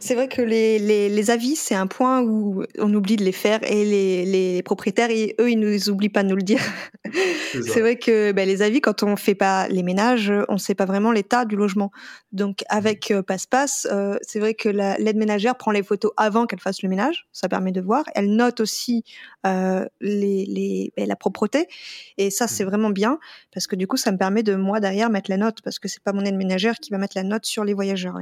c'est 0.00 0.14
vrai 0.14 0.28
que 0.28 0.42
les, 0.42 0.78
les, 0.78 1.08
les 1.08 1.30
avis, 1.30 1.56
c'est 1.56 1.74
un 1.74 1.86
point 1.86 2.22
où 2.22 2.64
on 2.78 2.92
oublie 2.94 3.16
de 3.16 3.24
les 3.24 3.32
faire 3.32 3.60
et 3.62 3.84
les, 3.84 4.24
les 4.24 4.62
propriétaires, 4.62 5.10
eux, 5.40 5.50
ils 5.50 5.58
nous 5.58 5.90
oublient 5.90 6.08
pas 6.08 6.22
de 6.22 6.28
nous 6.28 6.36
le 6.36 6.42
dire. 6.42 6.60
C'est 7.52 7.80
vrai 7.80 7.96
que 7.96 8.32
ben, 8.32 8.46
les 8.46 8.60
avis, 8.62 8.80
quand 8.80 9.02
on 9.02 9.16
fait 9.16 9.34
pas 9.34 9.68
les 9.68 9.82
ménages, 9.82 10.32
on 10.48 10.54
ne 10.54 10.58
sait 10.58 10.74
pas 10.74 10.84
vraiment 10.84 11.12
l'état 11.12 11.44
du 11.44 11.56
logement. 11.56 11.90
Donc 12.32 12.62
avec 12.68 13.10
euh, 13.10 13.22
Passe-Passe, 13.22 13.86
euh, 13.90 14.18
c'est 14.22 14.38
vrai 14.38 14.54
que 14.54 14.68
l'aide 14.68 15.16
ménagère 15.16 15.56
prend 15.56 15.70
les 15.70 15.82
photos 15.82 16.12
avant 16.16 16.46
qu'elle 16.46 16.60
fasse 16.60 16.82
le 16.82 16.88
ménage, 16.88 17.26
ça 17.32 17.48
permet 17.48 17.72
de 17.72 17.80
voir. 17.80 18.04
Elle 18.14 18.34
note 18.36 18.60
aussi 18.60 19.04
euh, 19.46 19.86
les, 20.00 20.46
les, 20.46 20.92
ben, 20.96 21.06
la 21.06 21.16
propreté 21.16 21.68
et 22.16 22.30
ça 22.30 22.48
c'est 22.48 22.64
mmh. 22.64 22.68
vraiment 22.68 22.90
bien 22.90 23.18
parce 23.52 23.66
que 23.66 23.76
du 23.76 23.86
coup 23.86 23.96
ça 23.96 24.10
me 24.10 24.18
permet 24.18 24.42
de 24.42 24.56
moi 24.56 24.80
derrière 24.80 25.10
mettre 25.10 25.30
la 25.30 25.36
note 25.36 25.62
parce 25.62 25.78
que 25.78 25.86
c'est 25.86 26.02
pas 26.02 26.12
mon 26.12 26.24
aide 26.24 26.34
ménagère 26.34 26.76
qui 26.76 26.90
va 26.90 26.98
mettre 26.98 27.16
la 27.16 27.22
note 27.22 27.44
sur 27.46 27.64
les 27.64 27.74
voyageurs. 27.74 28.18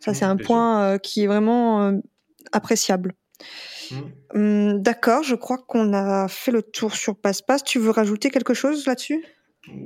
Ça 0.00 0.14
c'est 0.14 0.26
mmh, 0.26 0.30
un 0.30 0.36
point 0.36 0.82
euh, 0.82 0.98
qui 0.98 1.24
est 1.24 1.26
vraiment 1.26 1.82
euh, 1.82 1.92
appréciable. 2.52 3.14
Mmh. 3.90 3.96
Hum, 4.34 4.82
d'accord, 4.82 5.22
je 5.22 5.34
crois 5.34 5.58
qu'on 5.58 5.92
a 5.92 6.28
fait 6.28 6.52
le 6.52 6.62
tour 6.62 6.94
sur 6.94 7.16
Passe-Passe. 7.16 7.64
Tu 7.64 7.78
veux 7.78 7.90
rajouter 7.90 8.30
quelque 8.30 8.54
chose 8.54 8.86
là-dessus? 8.86 9.24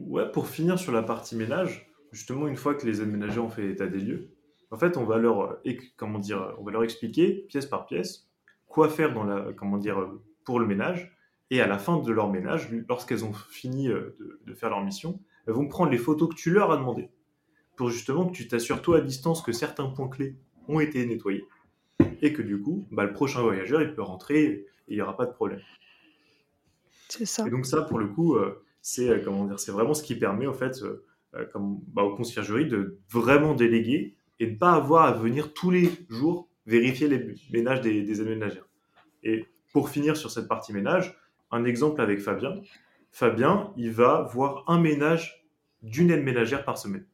Ouais, 0.08 0.30
pour 0.30 0.48
finir 0.48 0.78
sur 0.78 0.92
la 0.92 1.02
partie 1.02 1.36
ménage, 1.36 1.90
justement, 2.12 2.46
une 2.46 2.56
fois 2.56 2.74
que 2.74 2.86
les 2.86 3.00
aménageurs 3.00 3.44
ont 3.44 3.50
fait 3.50 3.62
l'état 3.62 3.86
des 3.86 3.98
lieux, 3.98 4.30
en 4.70 4.76
fait, 4.76 4.96
on 4.96 5.04
va 5.04 5.18
leur, 5.18 5.60
comment 5.96 6.18
dire, 6.18 6.54
on 6.58 6.64
va 6.64 6.72
leur 6.72 6.84
expliquer 6.84 7.46
pièce 7.48 7.66
par 7.66 7.86
pièce 7.86 8.26
quoi 8.72 8.88
faire 8.88 9.12
dans 9.12 9.22
la, 9.24 9.52
comment 9.52 9.78
dire, 9.78 10.10
pour 10.44 10.60
le 10.60 10.66
ménage. 10.66 11.12
Et 11.50 11.60
à 11.60 11.66
la 11.66 11.78
fin 11.78 11.98
de 11.98 12.10
leur 12.10 12.30
ménage, 12.30 12.70
lorsqu'elles 12.88 13.24
ont 13.24 13.32
fini 13.32 13.88
euh, 13.88 14.16
de, 14.18 14.40
de, 14.46 14.54
faire 14.54 14.70
leur 14.70 14.82
mission, 14.82 15.20
elles 15.46 15.52
vont 15.52 15.68
prendre 15.68 15.90
les 15.90 15.98
photos 15.98 16.30
que 16.30 16.34
tu 16.34 16.50
leur 16.50 16.72
as 16.72 16.78
demandées 16.78 17.10
pour 17.76 17.90
justement 17.90 18.26
que 18.26 18.32
tu 18.32 18.48
t'assures 18.48 18.80
toi 18.80 18.98
à 18.98 19.00
distance 19.00 19.42
que 19.42 19.52
certains 19.52 19.86
points 19.86 20.08
clés 20.08 20.36
ont 20.68 20.80
été 20.80 21.04
nettoyés 21.04 21.44
et 22.22 22.32
que 22.32 22.40
du 22.40 22.60
coup, 22.60 22.86
bah, 22.90 23.04
le 23.04 23.12
prochain 23.12 23.42
voyageur, 23.42 23.82
il 23.82 23.94
peut 23.94 24.02
rentrer 24.02 24.44
et 24.44 24.66
il 24.88 24.96
n'y 24.96 25.02
aura 25.02 25.16
pas 25.16 25.26
de 25.26 25.32
problème. 25.32 25.60
C'est 27.08 27.26
ça. 27.26 27.46
Et 27.46 27.50
donc 27.50 27.66
ça, 27.66 27.82
pour 27.82 27.98
le 27.98 28.06
coup, 28.06 28.34
euh, 28.36 28.64
c'est 28.80 29.08
euh, 29.08 29.20
comment 29.22 29.44
dire, 29.44 29.60
c'est 29.60 29.72
vraiment 29.72 29.94
ce 29.94 30.02
qui 30.02 30.14
permet 30.14 30.46
en 30.46 30.54
fait, 30.54 30.82
comme, 31.52 31.80
bah, 31.88 32.02
au 32.02 32.14
conciergerie 32.14 32.66
de 32.66 32.98
vraiment 33.10 33.54
déléguer 33.54 34.14
et 34.40 34.46
de 34.46 34.52
ne 34.52 34.56
pas 34.56 34.72
avoir 34.72 35.04
à 35.04 35.12
venir 35.12 35.52
tous 35.52 35.70
les 35.70 35.90
jours 36.08 36.48
vérifier 36.66 37.08
les 37.08 37.34
ménages 37.52 37.82
des, 37.82 38.02
des 38.02 38.20
aménageurs. 38.20 38.68
Et 39.22 39.46
pour 39.72 39.88
finir 39.88 40.16
sur 40.16 40.30
cette 40.30 40.48
partie 40.48 40.72
ménage, 40.72 41.18
un 41.50 41.64
exemple 41.64 42.00
avec 42.00 42.20
Fabien. 42.20 42.60
Fabien, 43.10 43.72
il 43.76 43.90
va 43.90 44.22
voir 44.32 44.64
un 44.68 44.78
ménage 44.80 45.46
d'une 45.82 46.10
aide 46.10 46.22
ménagère 46.22 46.64
par 46.64 46.78
semaine 46.78 47.06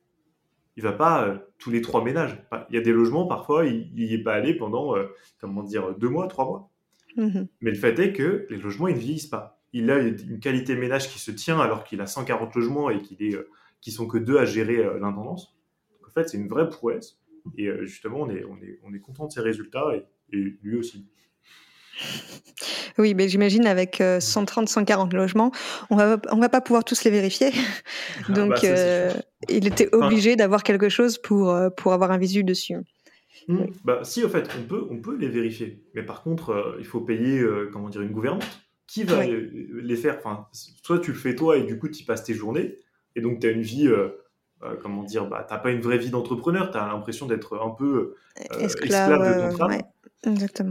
il 0.79 0.83
va 0.83 0.93
pas 0.93 1.27
euh, 1.27 1.39
tous 1.59 1.73
les 1.73 1.83
trois 1.83 2.05
ménages. 2.05 2.41
Il 2.71 2.77
y 2.77 2.79
a 2.79 2.81
des 2.81 2.93
logements, 2.93 3.27
parfois, 3.27 3.67
il 3.67 3.93
n'y 3.97 4.15
est 4.15 4.23
pas 4.23 4.35
allé 4.35 4.55
pendant, 4.55 4.97
euh, 4.97 5.09
comment 5.41 5.65
dire, 5.65 5.93
deux 5.97 6.09
mois, 6.09 6.29
trois 6.29 6.45
mois. 6.45 6.71
Mhm. 7.17 7.49
Mais 7.61 7.73
le 7.73 7.77
fait 7.77 7.99
est 7.99 8.13
que 8.13 8.47
les 8.49 8.59
logements, 8.59 8.87
ils 8.87 8.95
ne 8.95 9.01
vieillissent 9.01 9.27
pas. 9.27 9.61
Il 9.73 9.91
a 9.91 9.99
une 9.99 10.39
qualité 10.39 10.77
ménage 10.77 11.09
qui 11.09 11.19
se 11.19 11.33
tient 11.33 11.59
alors 11.59 11.83
qu'il 11.83 12.01
a 12.01 12.07
140 12.07 12.55
logements 12.55 12.91
et 12.91 13.03
qu'il 13.03 13.21
est, 13.25 13.35
euh, 13.35 13.51
qui 13.81 13.91
sont 13.91 14.07
que 14.07 14.19
deux 14.19 14.39
à 14.39 14.45
gérer 14.45 14.77
l'intendance. 15.01 15.53
en 16.07 16.11
fait, 16.11 16.29
c'est 16.29 16.39
une 16.39 16.49
vraie 16.49 16.69
prouesse. 16.69 17.19
Et 17.57 17.69
justement, 17.81 18.21
on 18.21 18.31
est, 18.31 18.45
on, 18.45 18.57
est, 18.59 18.79
on 18.85 18.95
est 18.95 19.01
content 19.01 19.27
de 19.27 19.33
ses 19.33 19.41
résultats 19.41 19.93
et 20.31 20.37
lui 20.37 20.77
aussi. 20.77 21.09
Oui, 22.99 23.15
mais 23.15 23.29
j'imagine 23.29 23.67
avec 23.67 24.03
130, 24.21 24.65
euh, 24.65 24.67
140 24.67 25.13
logements, 25.15 25.53
on 25.91 25.97
va, 25.97 26.21
on 26.31 26.39
va 26.39 26.49
pas 26.49 26.61
pouvoir 26.61 26.85
tous 26.85 27.05
les 27.05 27.11
vérifier. 27.11 27.51
Ah, 28.29 28.33
Donc, 28.33 28.51
bah, 28.51 28.61
euh, 28.65 29.13
il 29.49 29.67
était 29.67 29.89
obligé 29.95 30.37
d'avoir 30.37 30.63
quelque 30.63 30.89
chose 30.89 31.19
pour, 31.19 31.51
euh, 31.51 31.71
pour 31.71 31.93
avoir 31.93 32.11
un 32.11 32.19
visu 32.19 32.43
dessus. 32.43 32.77
Hmm. 33.47 33.67
Bah, 33.85 34.01
si, 34.03 34.25
en 34.25 34.29
fait, 34.29 34.49
on 34.59 34.67
peut, 34.67 34.87
on 34.91 35.01
peut 35.01 35.17
les 35.17 35.29
vérifier. 35.29 35.85
Mais 35.95 36.03
par 36.03 36.23
contre, 36.23 36.77
il 36.79 36.85
faut 36.85 37.01
payer 37.01 37.43
comment 37.73 37.89
dire, 37.89 38.03
une 38.03 38.11
gouvernante 38.11 38.47
qui 38.87 39.05
va 39.05 39.25
les, 39.25 39.97
faire? 39.97 40.19
Enfin, 40.19 40.49
soit 40.53 40.99
tu 40.99 41.13
le 41.13 41.17
fais 41.19 41.35
toi 41.35 41.57
et 41.57 41.63
du 41.63 41.79
coup, 41.79 41.89
tu 41.89 42.05
passes 42.05 42.25
tes 42.25 42.35
journées. 42.35 42.77
Et 43.15 43.21
donc, 43.21 43.41
tu 43.41 43.47
as 43.47 43.51
une 43.51 43.63
vie 43.63 43.89
comment 44.83 45.03
dire, 45.05 45.27
bah, 45.27 45.47
t'as 45.49 45.59
pas 45.59 45.71
une 45.71 45.81
vraie 45.81 45.99
vie 45.99 46.11
d'entrepreneur, 46.11 46.71
tu 46.71 46.79
as 46.79 46.87
l'impression 46.87 47.27
d'être 47.27 47.59
un 47.59 47.71
peu 47.71 48.17
esclave, 48.59 49.19
de 49.19 49.51
ton 49.51 49.57
travail. 49.57 49.83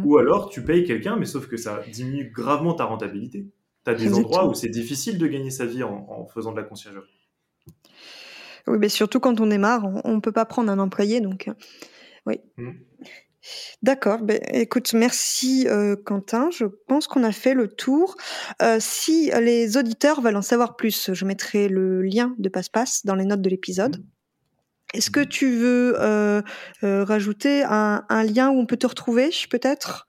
Ou 0.03 0.17
alors 0.17 0.49
tu 0.49 0.63
payes 0.63 0.83
quelqu'un, 0.83 1.15
mais 1.15 1.25
sauf 1.25 1.47
que 1.47 1.57
ça 1.57 1.81
diminue 1.91 2.31
gravement 2.31 2.73
ta 2.73 2.85
rentabilité. 2.85 3.47
Tu 3.85 3.91
as 3.91 3.95
des 3.95 4.13
endroits 4.13 4.47
où 4.47 4.53
c'est 4.53 4.69
difficile 4.69 5.17
de 5.17 5.27
gagner 5.27 5.51
sa 5.51 5.65
vie 5.65 5.83
en, 5.83 6.25
faisant 6.27 6.51
de 6.51 6.57
la 6.57 6.63
conciergerie. 6.63 7.07
Oui, 8.67 8.77
mais 8.79 8.89
surtout 8.89 9.21
quand 9.21 9.39
on 9.39 9.47
démarre, 9.47 9.85
on 10.03 10.15
ne 10.15 10.19
peut 10.19 10.33
pas 10.33 10.43
prendre 10.43 10.69
un 10.69 10.79
employé, 10.79 11.21
donc 11.21 11.47
euh, 11.47 11.53
oui. 12.25 12.41
Mmh. 12.57 12.71
D'accord. 13.81 14.21
Ben, 14.21 14.39
écoute, 14.51 14.93
merci 14.93 15.67
euh, 15.67 15.95
Quentin. 15.95 16.49
Je 16.51 16.65
pense 16.87 17.07
qu'on 17.07 17.23
a 17.23 17.31
fait 17.31 17.53
le 17.53 17.67
tour. 17.67 18.15
Euh, 18.61 18.77
si 18.79 19.31
les 19.39 19.77
auditeurs 19.77 20.21
veulent 20.21 20.37
en 20.37 20.41
savoir 20.41 20.75
plus, 20.75 21.13
je 21.13 21.25
mettrai 21.25 21.67
le 21.67 22.01
lien 22.01 22.35
de 22.37 22.49
Passe-Passe 22.49 23.05
dans 23.05 23.15
les 23.15 23.25
notes 23.25 23.41
de 23.41 23.49
l'épisode. 23.49 23.97
Mmh. 23.97 24.03
Est-ce 24.93 25.11
que 25.11 25.23
tu 25.23 25.57
veux 25.57 25.95
euh, 25.99 26.41
rajouter 26.81 27.63
un, 27.63 28.23
lien 28.23 28.49
où 28.49 28.59
on 28.59 28.65
peut 28.65 28.77
te 28.77 28.87
retrouver, 28.87 29.29
peut-être? 29.49 30.07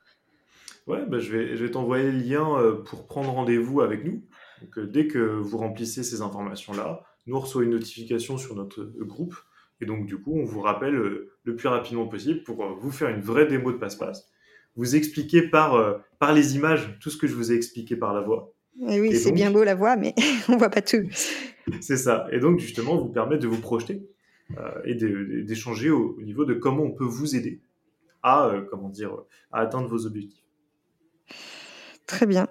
Ouais, 0.86 1.04
bah, 1.04 1.18
je 1.18 1.32
vais, 1.32 1.56
je 1.56 1.64
vais 1.64 1.70
t'envoyer 1.70 2.10
le 2.10 2.18
lien 2.18 2.46
pour 2.86 3.06
prendre 3.06 3.30
rendez-vous 3.30 3.80
avec 3.80 4.04
nous. 4.04 4.24
Donc, 4.62 4.78
dès 4.90 5.08
que 5.08 5.18
vous 5.18 5.58
remplissez 5.58 6.04
ces 6.04 6.22
informations-là, 6.22 7.02
nous 7.26 7.36
on 7.36 7.40
reçoit 7.40 7.64
une 7.64 7.70
notification 7.70 8.38
sur 8.38 8.54
notre 8.54 8.84
groupe. 9.00 9.34
Et 9.80 9.86
donc, 9.86 10.06
du 10.06 10.18
coup, 10.18 10.38
on 10.38 10.44
vous 10.44 10.60
rappelle 10.60 10.94
le 10.94 11.56
plus 11.56 11.68
rapidement 11.68 12.06
possible 12.06 12.42
pour 12.42 12.64
vous 12.78 12.90
faire 12.90 13.08
une 13.08 13.20
vraie 13.20 13.46
démo 13.46 13.72
de 13.72 13.78
passe-passe, 13.78 14.28
vous 14.76 14.96
expliquer 14.96 15.42
par, 15.42 16.02
par 16.18 16.32
les 16.32 16.56
images 16.56 16.98
tout 17.00 17.10
ce 17.10 17.16
que 17.16 17.26
je 17.26 17.34
vous 17.34 17.52
ai 17.52 17.54
expliqué 17.54 17.96
par 17.96 18.12
la 18.12 18.20
voix. 18.20 18.52
Et 18.80 18.96
eh 18.96 19.00
oui, 19.00 19.16
c'est 19.16 19.32
bien 19.32 19.50
beau 19.50 19.64
la 19.64 19.74
voix, 19.74 19.96
mais 19.96 20.14
on 20.48 20.56
voit 20.56 20.70
pas 20.70 20.82
tout. 20.82 21.08
c'est 21.80 21.96
ça. 21.96 22.26
Et 22.32 22.38
donc, 22.38 22.58
justement, 22.58 22.96
vous 22.96 23.08
permet 23.08 23.38
de 23.38 23.46
vous 23.46 23.60
projeter. 23.60 24.02
Euh, 24.56 24.80
et 24.84 24.94
d'échanger 24.94 25.90
au, 25.90 26.16
niveau 26.22 26.46
de 26.46 26.54
comment 26.54 26.84
on 26.84 26.92
peut 26.92 27.04
vous 27.04 27.36
aider 27.36 27.60
à, 28.22 28.46
euh, 28.46 28.62
comment 28.70 28.88
dire, 28.88 29.12
à 29.52 29.60
atteindre 29.60 29.88
vos 29.88 30.06
objectifs. 30.06 30.42
Très 32.06 32.24
bien. 32.24 32.48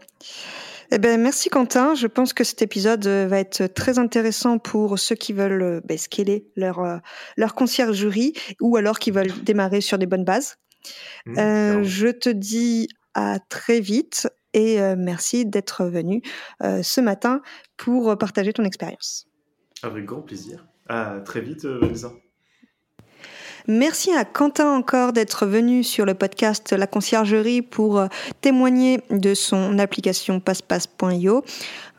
Eh 0.91 0.99
ben, 0.99 1.21
merci 1.21 1.49
Quentin. 1.49 1.95
Je 1.95 2.07
pense 2.07 2.33
que 2.33 2.43
cet 2.43 2.61
épisode 2.61 3.05
euh, 3.07 3.27
va 3.27 3.39
être 3.39 3.67
très 3.67 3.99
intéressant 3.99 4.57
pour 4.57 4.97
ceux 4.97 5.15
qui 5.15 5.33
veulent 5.33 5.81
ben, 5.85 5.97
scaler 5.97 6.47
leur, 6.55 7.01
leur 7.35 7.55
conciergerie 7.55 8.33
ou 8.61 8.77
alors 8.77 8.99
qui 8.99 9.11
veulent 9.11 9.33
démarrer 9.43 9.81
sur 9.81 9.97
des 9.97 10.05
bonnes 10.05 10.23
bases. 10.23 10.57
Mmh, 11.25 11.83
je 11.83 12.07
te 12.07 12.29
dis 12.29 12.87
à 13.13 13.39
très 13.39 13.81
vite 13.81 14.29
et 14.53 14.79
merci 14.95 15.45
d'être 15.45 15.85
venu 15.85 16.21
ce 16.61 17.01
matin 17.01 17.41
pour 17.75 18.17
partager 18.17 18.53
ton 18.53 18.63
expérience. 18.63 19.27
Avec 19.83 20.05
grand 20.05 20.21
plaisir. 20.21 20.65
À 20.87 21.19
très 21.25 21.41
vite, 21.41 21.65
Vanessa. 21.65 22.13
Merci 23.69 24.13
à 24.13 24.23
Quentin 24.23 24.71
encore 24.71 25.11
d'être 25.11 25.45
venu 25.45 25.83
sur 25.83 26.05
le 26.05 26.13
podcast 26.13 26.71
La 26.71 26.87
Conciergerie 26.87 27.61
pour 27.61 27.99
euh, 27.99 28.07
témoigner 28.39 29.01
de 29.09 29.33
son 29.33 29.77
application 29.77 30.39
passepasse.io. 30.39 31.43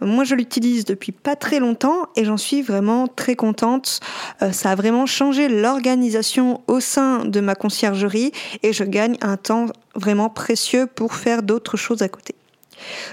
Moi, 0.01 0.25
je 0.25 0.35
l'utilise 0.35 0.87
depuis 0.87 1.13
pas 1.13 1.37
très 1.37 1.61
longtemps 1.61 2.07
et 2.17 2.25
j'en 2.25 2.39
suis 2.39 2.63
vraiment 2.63 3.07
très 3.07 3.37
contente. 3.37 4.01
Euh, 4.41 4.51
ça 4.51 4.71
a 4.71 4.75
vraiment 4.77 5.05
changé 5.05 5.51
l'organisation 5.51 6.63
au 6.69 6.81
sein 6.81 7.27
de 7.27 7.41
ma 7.41 7.55
conciergerie 7.55 8.33
et 8.63 8.73
je 8.73 8.85
gagne 8.85 9.19
un 9.21 9.37
temps 9.37 9.67
vraiment 9.95 10.31
précieux 10.31 10.87
pour 10.87 11.13
faire 11.15 11.43
d'autres 11.43 11.77
choses 11.77 12.01
à 12.01 12.09
côté. 12.09 12.35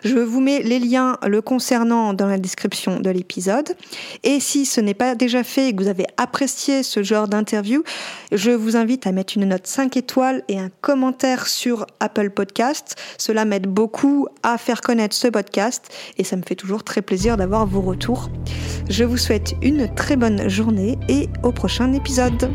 Je 0.04 0.18
vous 0.18 0.42
mets 0.42 0.62
les 0.62 0.80
liens 0.80 1.18
le 1.26 1.42
concernant 1.42 2.14
dans 2.14 2.28
la 2.28 2.38
description 2.38 3.00
de 3.00 3.10
l'épisode. 3.10 3.76
Et 4.24 4.40
si 4.40 4.66
ce 4.66 4.82
n'est 4.82 4.94
pas 4.94 5.16
déjà 5.16 5.44
fait 5.44 5.70
et 5.70 5.76
que 5.76 5.82
vous 5.82 5.90
avez 5.90 6.06
apprécié 6.18 6.84
ce 6.84 7.04
genre 7.04 7.28
d'interview, 7.28 7.84
je 8.32 8.52
vous 8.52 8.76
invite 8.76 9.08
à 9.08 9.12
mettre 9.12 9.38
une 9.38 9.46
note 9.46 9.68
5 9.68 9.98
étoiles 9.98 10.44
et 10.48 10.60
un 10.60 10.70
commentaire 10.82 11.48
sur 11.48 11.86
Apple 12.00 12.30
Podcast. 12.30 12.96
Cela 13.18 13.46
m'aide 13.46 13.68
beaucoup 13.68 14.28
à 14.44 14.58
faire 14.58 14.82
connaître 14.82 15.16
ce 15.16 15.28
podcast 15.28 15.90
et 16.18 16.24
ça 16.24 16.36
me 16.36 16.44
fait 16.44 16.56
toujours 16.56 16.84
très 16.84 17.02
plaisir 17.02 17.38
d'avoir 17.38 17.66
vos 17.66 17.82
retours. 17.82 18.30
Je 18.90 19.04
vous 19.04 19.18
souhaite 19.18 19.54
une 19.62 19.94
très 19.94 20.16
bonne 20.16 20.48
journée 20.48 20.98
et 21.10 21.30
au 21.44 21.52
prochain 21.52 21.94
épisode. 21.94 22.52